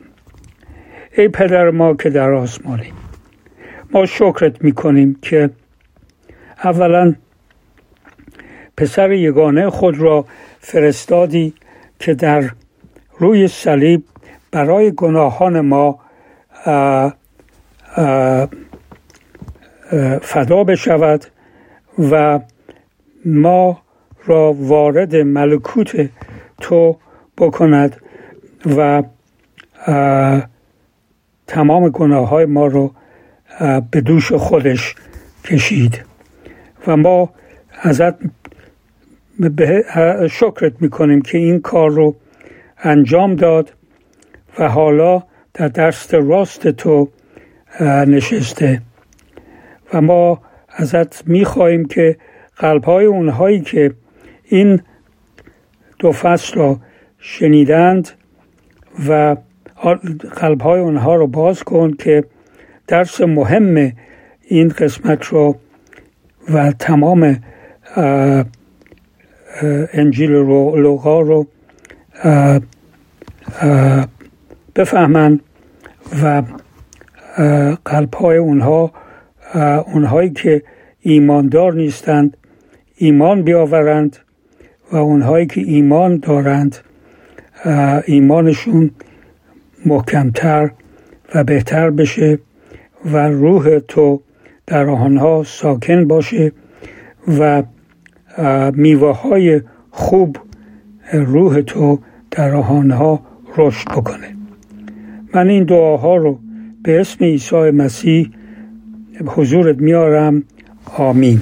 ای 1.18 1.28
پدر 1.28 1.70
ما 1.70 1.94
که 1.94 2.10
در 2.10 2.32
آسمانی 2.32 2.94
ما 3.92 4.06
شکرت 4.06 4.64
می‌کنیم 4.64 5.20
که 5.22 5.50
اولا 6.64 7.16
پسر 8.78 9.12
یگانه 9.12 9.70
خود 9.70 10.00
را 10.00 10.26
فرستادی 10.60 11.54
که 12.00 12.14
در 12.14 12.50
روی 13.18 13.48
صلیب 13.48 14.04
برای 14.52 14.92
گناهان 14.92 15.62
ما 15.62 16.00
فدا 20.22 20.64
بشود 20.68 21.26
و 22.12 22.40
ما 23.26 23.82
را 24.26 24.54
وارد 24.54 25.16
ملکوت 25.16 26.10
تو 26.62 26.98
بکند 27.38 28.02
و 28.78 29.04
تمام 31.48 31.90
گناه 31.90 32.30
های 32.30 32.46
ما 32.46 32.68
رو 32.68 32.92
به 33.92 34.02
دوش 34.02 34.32
خودش 34.32 34.96
کشید 35.44 36.06
و 36.88 36.98
ما 36.98 37.30
ازت 37.82 38.14
شکرت 40.30 40.82
می‌کنیم 40.82 41.22
که 41.22 41.38
این 41.38 41.62
کار 41.62 41.90
رو 41.90 42.16
انجام 42.84 43.36
داد 43.36 43.74
و 44.60 44.70
حالا 44.70 45.24
در 45.58 45.68
دست 45.68 46.14
راست 46.14 46.68
تو 46.68 47.10
نشسته. 48.08 48.82
و 49.94 50.02
ما 50.02 50.42
ازت 50.70 51.28
می‌خواهیم 51.28 51.86
که 51.86 52.18
قلبهای 52.58 53.06
اونهایی 53.06 53.62
که 53.62 53.94
این 54.44 54.82
دو 56.00 56.12
فصل 56.12 56.56
را 56.56 56.80
شنیدند 57.20 58.10
و 59.10 59.36
قلبهای 60.36 60.80
اونها 60.80 61.16
رو 61.16 61.28
باز 61.28 61.64
کن 61.64 61.94
که 61.94 62.24
درس 62.88 63.22
مهم 63.22 63.94
این 64.48 64.70
قسمت 64.70 65.26
رو 65.26 65.56
و 66.54 66.72
تمام 66.72 67.40
انجیل 69.94 70.32
رو 70.32 70.76
لوقا 70.76 71.22
رو 71.22 71.48
بفهمند. 74.76 75.40
و 76.24 76.44
قلب 77.86 78.14
های 78.14 78.38
اونها 78.38 78.92
اونهایی 79.94 80.30
که 80.30 80.64
ایماندار 81.00 81.74
نیستند 81.74 82.38
ایمان 82.98 83.42
بیاورند 83.42 84.18
و 84.92 84.96
اونهایی 84.96 85.46
که 85.46 85.62
ایمان 85.62 86.18
دارند 86.18 86.78
ایمانشون 88.06 88.92
محکمتر 89.86 90.72
و 91.36 91.44
بهتر 91.44 91.90
بشه 91.90 92.40
و 93.06 93.18
روح 93.18 93.80
تو 93.80 94.22
در 94.68 94.90
آنها 94.90 95.44
ساکن 95.46 96.08
باشه 96.08 96.52
و 97.40 97.64
میوه 98.72 99.18
های 99.18 99.62
خوب 99.92 100.38
روح 101.14 101.62
تو 101.62 102.00
در 102.32 102.56
آنها 102.56 103.20
رشد 103.58 103.88
بکنه. 103.92 104.37
من 105.38 105.50
این 105.50 105.64
دعاها 105.64 106.16
رو 106.16 106.40
به 106.84 107.00
اسم 107.00 107.26
عیسی 107.26 107.56
مسیح 107.56 108.30
حضورت 109.28 109.78
میارم. 109.78 110.44
آمین. 110.98 111.42